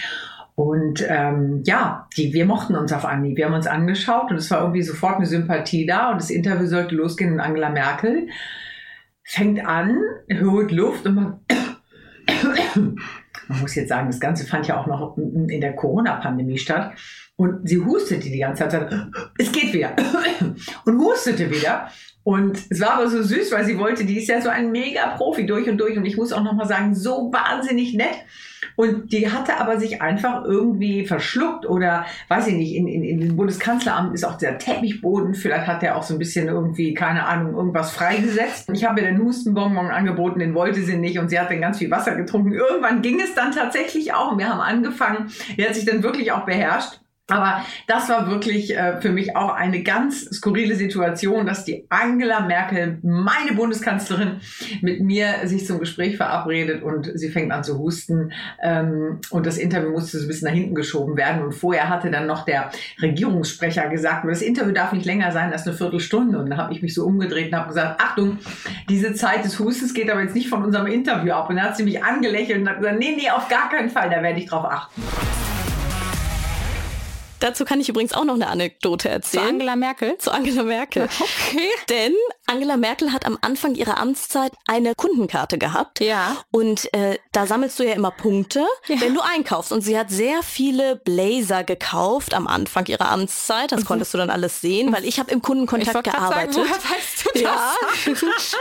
Und 0.62 1.04
ähm, 1.10 1.64
ja, 1.66 2.08
die, 2.16 2.34
wir 2.34 2.46
mochten 2.46 2.76
uns 2.76 2.94
auf 2.94 3.04
Anhieb. 3.04 3.36
Wir 3.36 3.46
haben 3.48 3.56
uns 3.56 3.66
angeschaut 3.66 4.30
und 4.30 4.38
es 4.38 4.52
war 4.52 4.62
irgendwie 4.62 4.84
sofort 4.84 5.16
eine 5.16 5.26
Sympathie 5.26 5.88
da 5.88 6.12
und 6.12 6.22
das 6.22 6.30
Interview 6.30 6.68
sollte 6.68 6.94
losgehen 6.94 7.34
und 7.34 7.40
Angela 7.40 7.72
Merkel 7.72 8.28
fängt 9.24 9.66
an, 9.66 9.98
holt 10.40 10.72
Luft 10.72 11.08
und 11.08 11.16
man 11.16 11.40
man 13.48 13.60
muss 13.60 13.74
jetzt 13.74 13.90
sagen, 13.90 14.08
das 14.08 14.20
Ganze 14.20 14.46
fand 14.46 14.68
ja 14.68 14.80
auch 14.80 14.86
noch 14.86 15.18
in 15.18 15.62
der 15.62 15.76
Corona-Pandemie 15.76 16.60
statt. 16.60 16.94
Und 17.38 17.68
sie 17.68 17.80
hustete 17.80 18.30
die 18.30 18.38
ganze 18.38 18.70
Zeit, 18.70 18.88
es 19.40 19.52
geht 19.52 19.74
wieder. 19.74 19.96
Und 20.86 21.00
hustete 21.00 21.50
wieder. 21.50 21.88
Und 22.24 22.60
es 22.70 22.80
war 22.80 22.94
aber 22.94 23.10
so 23.10 23.24
süß, 23.24 23.52
weil 23.52 23.66
sie 23.66 23.80
wollte, 23.80 24.06
die 24.06 24.18
ist 24.18 24.28
ja 24.28 24.42
so 24.42 24.50
ein 24.50 24.72
mega 24.72 25.16
Profi 25.18 25.46
durch 25.46 25.68
und 25.68 25.78
durch. 25.78 25.98
Und 25.98 26.06
ich 26.06 26.18
muss 26.18 26.32
auch 26.34 26.44
nochmal 26.44 26.68
sagen, 26.68 26.94
so 26.94 27.32
wahnsinnig 27.34 27.96
nett. 27.96 28.16
Und 28.76 29.12
die 29.12 29.32
hatte 29.32 29.60
aber 29.60 29.80
sich 29.80 30.02
einfach 30.02 30.46
irgendwie 30.46 31.06
verschluckt 31.06 31.66
oder 31.68 32.06
weiß 32.30 32.48
ich 32.48 32.56
nicht, 32.56 32.76
in, 32.76 32.88
in, 32.88 33.04
in 33.04 33.20
dem 33.20 33.36
Bundeskanzleramt 33.36 34.14
ist 34.14 34.24
auch 34.24 34.38
der 34.38 34.60
Teppichboden, 34.60 35.34
vielleicht 35.34 35.68
hat 35.68 35.82
der 35.82 35.98
auch 35.98 36.04
so 36.04 36.14
ein 36.14 36.20
bisschen 36.20 36.48
irgendwie, 36.48 36.94
keine 36.94 37.26
Ahnung, 37.26 37.56
irgendwas 37.56 37.92
freigesetzt. 37.92 38.70
Ich 38.72 38.86
habe 38.86 39.02
ihr 39.02 39.08
den 39.08 39.20
Hustenbonbon 39.20 39.88
angeboten, 39.88 40.40
den 40.40 40.54
wollte 40.54 40.82
sie 40.84 40.96
nicht 40.96 41.20
und 41.20 41.30
sie 41.30 41.40
hat 41.40 41.50
dann 41.50 41.62
ganz 41.62 41.80
viel 41.80 41.92
Wasser 41.92 42.16
getrunken. 42.16 42.54
Irgendwann 42.54 43.02
ging 43.02 43.20
es 43.20 43.34
dann 43.34 43.52
tatsächlich 43.52 44.14
auch 44.14 44.32
und 44.32 44.38
wir 44.38 44.50
haben 44.50 44.62
angefangen, 44.62 45.32
die 45.58 45.66
hat 45.66 45.76
sich 45.76 45.86
dann 45.86 46.04
wirklich 46.04 46.32
auch 46.32 46.46
beherrscht 46.46 47.01
aber 47.32 47.66
das 47.88 48.10
war 48.10 48.30
wirklich 48.30 48.76
äh, 48.76 49.00
für 49.00 49.10
mich 49.10 49.36
auch 49.36 49.54
eine 49.54 49.84
ganz 49.84 50.26
skurrile 50.26 50.76
Situation, 50.76 51.46
dass 51.46 51.64
die 51.64 51.86
Angela 51.90 52.42
Merkel, 52.42 53.00
meine 53.04 53.54
Bundeskanzlerin, 53.56 54.42
mit 54.82 55.02
mir 55.02 55.36
sich 55.46 55.66
zum 55.66 55.80
Gespräch 55.80 56.18
verabredet 56.18 56.84
und 56.84 57.10
sie 57.16 57.30
fängt 57.30 57.52
an 57.52 57.64
zu 57.64 57.80
husten. 57.80 58.34
Ähm, 58.62 59.20
und 59.30 59.46
das 59.46 59.58
Interview 59.58 59.92
musste 59.92 60.18
so 60.18 60.26
ein 60.26 60.28
bisschen 60.28 60.48
nach 60.50 60.54
hinten 60.54 60.76
geschoben 60.76 61.16
werden. 61.16 61.42
Und 61.42 61.54
vorher 61.54 61.88
hatte 61.88 62.12
dann 62.12 62.28
noch 62.28 62.44
der 62.44 62.72
Regierungssprecher 63.02 63.88
gesagt, 63.88 64.26
das 64.28 64.42
Interview 64.42 64.74
darf 64.74 64.92
nicht 64.92 65.06
länger 65.06 65.32
sein 65.32 65.54
als 65.54 65.66
eine 65.66 65.76
Viertelstunde. 65.76 66.38
Und 66.38 66.50
dann 66.50 66.58
habe 66.58 66.74
ich 66.74 66.82
mich 66.82 66.94
so 66.94 67.06
umgedreht 67.06 67.52
und 67.52 67.58
habe 67.58 67.70
gesagt, 67.70 68.02
Achtung, 68.02 68.40
diese 68.90 69.14
Zeit 69.14 69.46
des 69.46 69.58
Hustens 69.58 69.94
geht 69.94 70.10
aber 70.10 70.22
jetzt 70.22 70.36
nicht 70.36 70.50
von 70.50 70.64
unserem 70.64 70.88
Interview 70.88 71.32
ab. 71.32 71.50
Und 71.50 71.56
dann 71.56 71.66
hat 71.66 71.78
sie 71.78 71.84
mich 71.84 72.04
angelächelt 72.04 72.60
und 72.60 72.70
hat 72.70 72.80
gesagt, 72.80 73.00
nee, 73.00 73.16
nee, 73.16 73.30
auf 73.30 73.48
gar 73.48 73.70
keinen 73.70 73.90
Fall, 73.90 74.10
da 74.10 74.22
werde 74.22 74.40
ich 74.40 74.48
drauf 74.48 74.66
achten. 74.66 75.02
Dazu 77.42 77.66
kann 77.66 77.82
ich 77.82 77.90
übrigens 77.90 78.14
auch 78.14 78.24
noch 78.24 78.36
eine 78.36 78.48
Anekdote 78.48 79.10
erzählen. 79.10 79.44
Zu 79.44 79.50
Angela 79.50 79.76
Merkel? 79.76 80.18
Zu 80.18 80.32
Angela 80.32 80.64
Merkel. 80.64 81.10
Okay. 81.52 81.70
Denn 81.90 82.14
Angela 82.46 82.78
Merkel 82.78 83.12
hat 83.12 83.26
am 83.26 83.38
Anfang 83.42 83.76
ihrer 83.76 83.98
Amtszeit 83.98 84.52
eine 84.68 84.96
Kundenkarte 84.96 85.58
gehabt. 85.58 86.00
Ja. 86.00 86.38
Und 86.52 86.94
äh, 86.94 87.18
da 87.32 87.46
sammelst 87.46 87.80
du 87.80 87.84
ja 87.84 87.94
immer 87.94 88.12
Punkte, 88.12 88.66
ja. 88.88 89.00
wenn 89.00 89.14
du 89.14 89.22
einkaufst. 89.22 89.72
Und 89.72 89.82
sie 89.82 89.98
hat 89.98 90.10
sehr 90.10 90.44
viele 90.44 90.96
Blazer 90.96 91.64
gekauft 91.64 92.34
am 92.34 92.48
Anfang 92.48 92.86
ihrer 92.86 93.10
Amtszeit. 93.10 93.72
Das 93.72 93.82
mhm. 93.82 93.86
konntest 93.86 94.14
du 94.14 94.18
dann 94.18 94.30
alles 94.30 94.62
sehen, 94.62 94.94
weil 94.94 95.06
ich 95.06 95.20
habe 95.20 95.32
im 95.32 95.42
Kundenkontakt 95.42 96.04
gearbeitet. 96.04 96.54
Sagen, 96.54 96.70
Ja, 97.36 97.74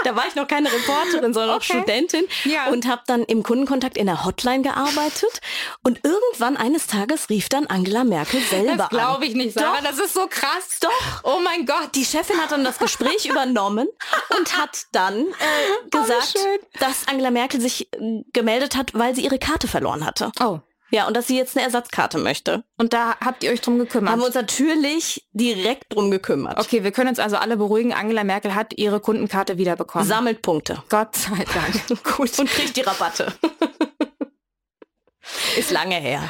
da 0.04 0.16
war 0.16 0.26
ich 0.26 0.34
noch 0.34 0.46
keine 0.46 0.72
Reporterin, 0.72 1.34
sondern 1.34 1.56
okay. 1.56 1.74
noch 1.74 1.82
Studentin 1.82 2.24
ja. 2.44 2.68
und 2.68 2.86
habe 2.86 3.02
dann 3.06 3.24
im 3.24 3.42
Kundenkontakt 3.42 3.96
in 3.96 4.06
der 4.06 4.24
Hotline 4.24 4.62
gearbeitet. 4.62 5.40
Und 5.82 6.00
irgendwann 6.04 6.56
eines 6.56 6.86
Tages 6.86 7.28
rief 7.30 7.48
dann 7.48 7.66
Angela 7.66 8.04
Merkel 8.04 8.40
selber 8.40 8.76
das 8.76 8.88
glaube 8.90 9.26
ich 9.26 9.34
nicht, 9.34 9.54
Sarah. 9.54 9.76
Doch. 9.76 9.84
Das 9.84 9.98
ist 9.98 10.14
so 10.14 10.26
krass. 10.28 10.78
Doch. 10.80 10.90
Oh 11.24 11.40
mein 11.42 11.66
Gott. 11.66 11.94
Die 11.94 12.04
Chefin 12.04 12.38
hat 12.38 12.52
dann 12.52 12.64
das 12.64 12.78
Gespräch 12.78 13.26
übernommen 13.26 13.88
und 14.36 14.58
hat 14.58 14.86
dann 14.92 15.26
äh, 15.26 15.90
gesagt, 15.90 16.34
oh, 16.36 16.78
dass 16.78 17.08
Angela 17.08 17.30
Merkel 17.30 17.60
sich 17.60 17.92
äh, 17.92 18.22
gemeldet 18.32 18.76
hat, 18.76 18.94
weil 18.94 19.14
sie 19.14 19.22
ihre 19.22 19.38
Karte 19.38 19.68
verloren 19.68 20.04
hatte. 20.04 20.32
Oh. 20.40 20.60
Ja, 20.90 21.06
und 21.06 21.16
dass 21.16 21.28
sie 21.28 21.36
jetzt 21.36 21.56
eine 21.56 21.64
Ersatzkarte 21.64 22.18
möchte. 22.18 22.64
Und 22.76 22.92
da 22.92 23.16
habt 23.24 23.44
ihr 23.44 23.52
euch 23.52 23.60
drum 23.60 23.78
gekümmert? 23.78 24.10
Haben 24.10 24.20
wir 24.20 24.26
uns 24.26 24.34
natürlich 24.34 25.26
direkt 25.32 25.94
drum 25.94 26.10
gekümmert. 26.10 26.58
Okay, 26.58 26.82
wir 26.82 26.90
können 26.90 27.10
uns 27.10 27.20
also 27.20 27.36
alle 27.36 27.56
beruhigen. 27.56 27.92
Angela 27.92 28.24
Merkel 28.24 28.54
hat 28.54 28.76
ihre 28.76 29.00
Kundenkarte 29.00 29.56
wiederbekommen. 29.56 30.06
Sammelt 30.06 30.42
Punkte. 30.42 30.82
Gott 30.88 31.16
sei 31.16 31.44
Dank. 31.44 32.04
Gut. 32.16 32.38
Und 32.38 32.50
kriegt 32.50 32.76
die 32.76 32.82
Rabatte. 32.82 33.32
Ist 35.56 35.70
lange 35.70 35.94
her. 35.94 36.28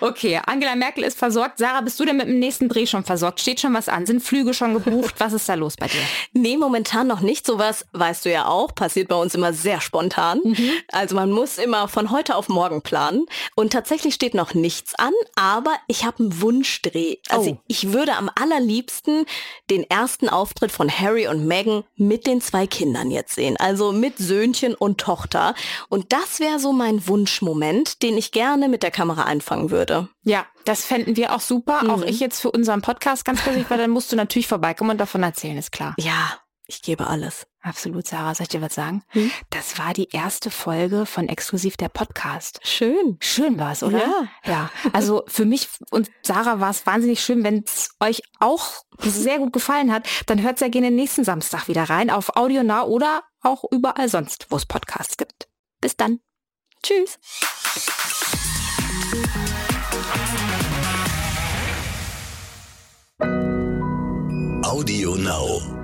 Okay, 0.00 0.40
Angela 0.44 0.74
Merkel 0.76 1.04
ist 1.04 1.18
versorgt. 1.18 1.58
Sarah, 1.58 1.80
bist 1.80 1.98
du 2.00 2.04
denn 2.04 2.16
mit 2.16 2.28
dem 2.28 2.38
nächsten 2.38 2.68
Dreh 2.68 2.86
schon 2.86 3.04
versorgt? 3.04 3.40
Steht 3.40 3.60
schon 3.60 3.74
was 3.74 3.88
an? 3.88 4.06
Sind 4.06 4.22
Flüge 4.22 4.54
schon 4.54 4.74
gebucht? 4.74 5.14
Was 5.18 5.32
ist 5.32 5.48
da 5.48 5.54
los 5.54 5.76
bei 5.76 5.86
dir? 5.86 6.00
Nee, 6.36 6.56
momentan 6.56 7.06
noch 7.06 7.20
nicht. 7.20 7.46
Sowas 7.46 7.86
weißt 7.92 8.24
du 8.24 8.30
ja 8.30 8.46
auch. 8.46 8.74
Passiert 8.74 9.08
bei 9.08 9.16
uns 9.16 9.34
immer 9.34 9.52
sehr 9.52 9.80
spontan. 9.80 10.40
Mhm. 10.42 10.70
Also 10.90 11.14
man 11.14 11.30
muss 11.30 11.58
immer 11.58 11.88
von 11.88 12.10
heute 12.10 12.36
auf 12.36 12.48
morgen 12.48 12.82
planen. 12.82 13.26
Und 13.54 13.72
tatsächlich 13.72 14.14
steht 14.14 14.34
noch 14.34 14.52
nichts 14.52 14.94
an, 14.96 15.12
aber 15.36 15.74
ich 15.86 16.04
habe 16.04 16.18
einen 16.18 16.40
Wunschdreh. 16.40 17.16
Also 17.28 17.50
oh. 17.52 17.58
ich 17.66 17.92
würde 17.92 18.16
am 18.16 18.30
allerliebsten 18.34 19.26
den 19.70 19.88
ersten 19.88 20.28
Auftritt 20.28 20.72
von 20.72 20.90
Harry 20.90 21.28
und 21.28 21.46
Meghan 21.46 21.84
mit 21.96 22.26
den 22.26 22.40
zwei 22.40 22.66
Kindern 22.66 23.10
jetzt 23.10 23.34
sehen. 23.36 23.56
Also 23.58 23.92
mit 23.92 24.18
Söhnchen 24.18 24.74
und 24.74 24.98
Tochter. 24.98 25.54
Und 25.88 26.12
das 26.12 26.40
wäre 26.40 26.58
so 26.58 26.72
mein 26.72 27.06
Wunschmoment, 27.06 28.02
den 28.02 28.18
ich 28.18 28.32
gerne 28.32 28.68
mit 28.68 28.82
der 28.82 28.90
Kamera 28.90 29.24
einfangen 29.24 29.70
würde 29.70 29.73
würde. 29.74 30.08
Ja, 30.22 30.46
das 30.64 30.86
fänden 30.86 31.16
wir 31.16 31.34
auch 31.34 31.40
super. 31.40 31.82
Mhm. 31.82 31.90
Auch 31.90 32.02
ich 32.02 32.20
jetzt 32.20 32.40
für 32.40 32.50
unseren 32.50 32.80
Podcast 32.80 33.24
ganz 33.24 33.42
persönlich, 33.42 33.68
weil 33.68 33.78
dann 33.78 33.90
musst 33.90 34.10
du 34.12 34.16
natürlich 34.16 34.46
vorbeikommen 34.46 34.92
und 34.92 34.98
davon 34.98 35.22
erzählen, 35.22 35.58
ist 35.58 35.72
klar. 35.72 35.94
Ja, 35.98 36.38
ich 36.66 36.80
gebe 36.80 37.06
alles. 37.06 37.46
Absolut, 37.60 38.06
Sarah. 38.06 38.34
Soll 38.34 38.44
ich 38.44 38.48
dir 38.48 38.62
was 38.62 38.74
sagen? 38.74 39.02
Hm? 39.08 39.30
Das 39.50 39.78
war 39.78 39.92
die 39.92 40.08
erste 40.10 40.50
Folge 40.50 41.04
von 41.04 41.28
Exklusiv 41.28 41.76
der 41.76 41.90
Podcast. 41.90 42.60
Schön. 42.62 43.18
Schön 43.20 43.58
war 43.58 43.72
es, 43.72 43.82
oder? 43.82 43.98
Ja. 43.98 44.28
Ja. 44.46 44.70
Also 44.92 45.24
für 45.26 45.44
mich 45.44 45.68
und 45.90 46.10
Sarah 46.22 46.60
war 46.60 46.70
es 46.70 46.86
wahnsinnig 46.86 47.20
schön. 47.20 47.44
Wenn 47.44 47.64
es 47.66 47.90
euch 48.00 48.22
auch 48.38 48.84
sehr 48.98 49.38
gut 49.38 49.52
gefallen 49.52 49.92
hat, 49.92 50.08
dann 50.26 50.42
hört 50.42 50.58
sehr 50.58 50.70
gerne 50.70 50.90
nächsten 50.90 51.24
Samstag 51.24 51.68
wieder 51.68 51.84
rein 51.84 52.10
auf 52.10 52.36
Audio 52.36 52.62
Now 52.62 52.84
oder 52.84 53.24
auch 53.42 53.64
überall 53.70 54.08
sonst, 54.08 54.46
wo 54.48 54.56
es 54.56 54.64
Podcasts 54.64 55.16
gibt. 55.16 55.48
Bis 55.80 55.96
dann. 55.96 56.20
Tschüss. 56.82 57.18
Audio 64.64 65.14
Now. 65.14 65.83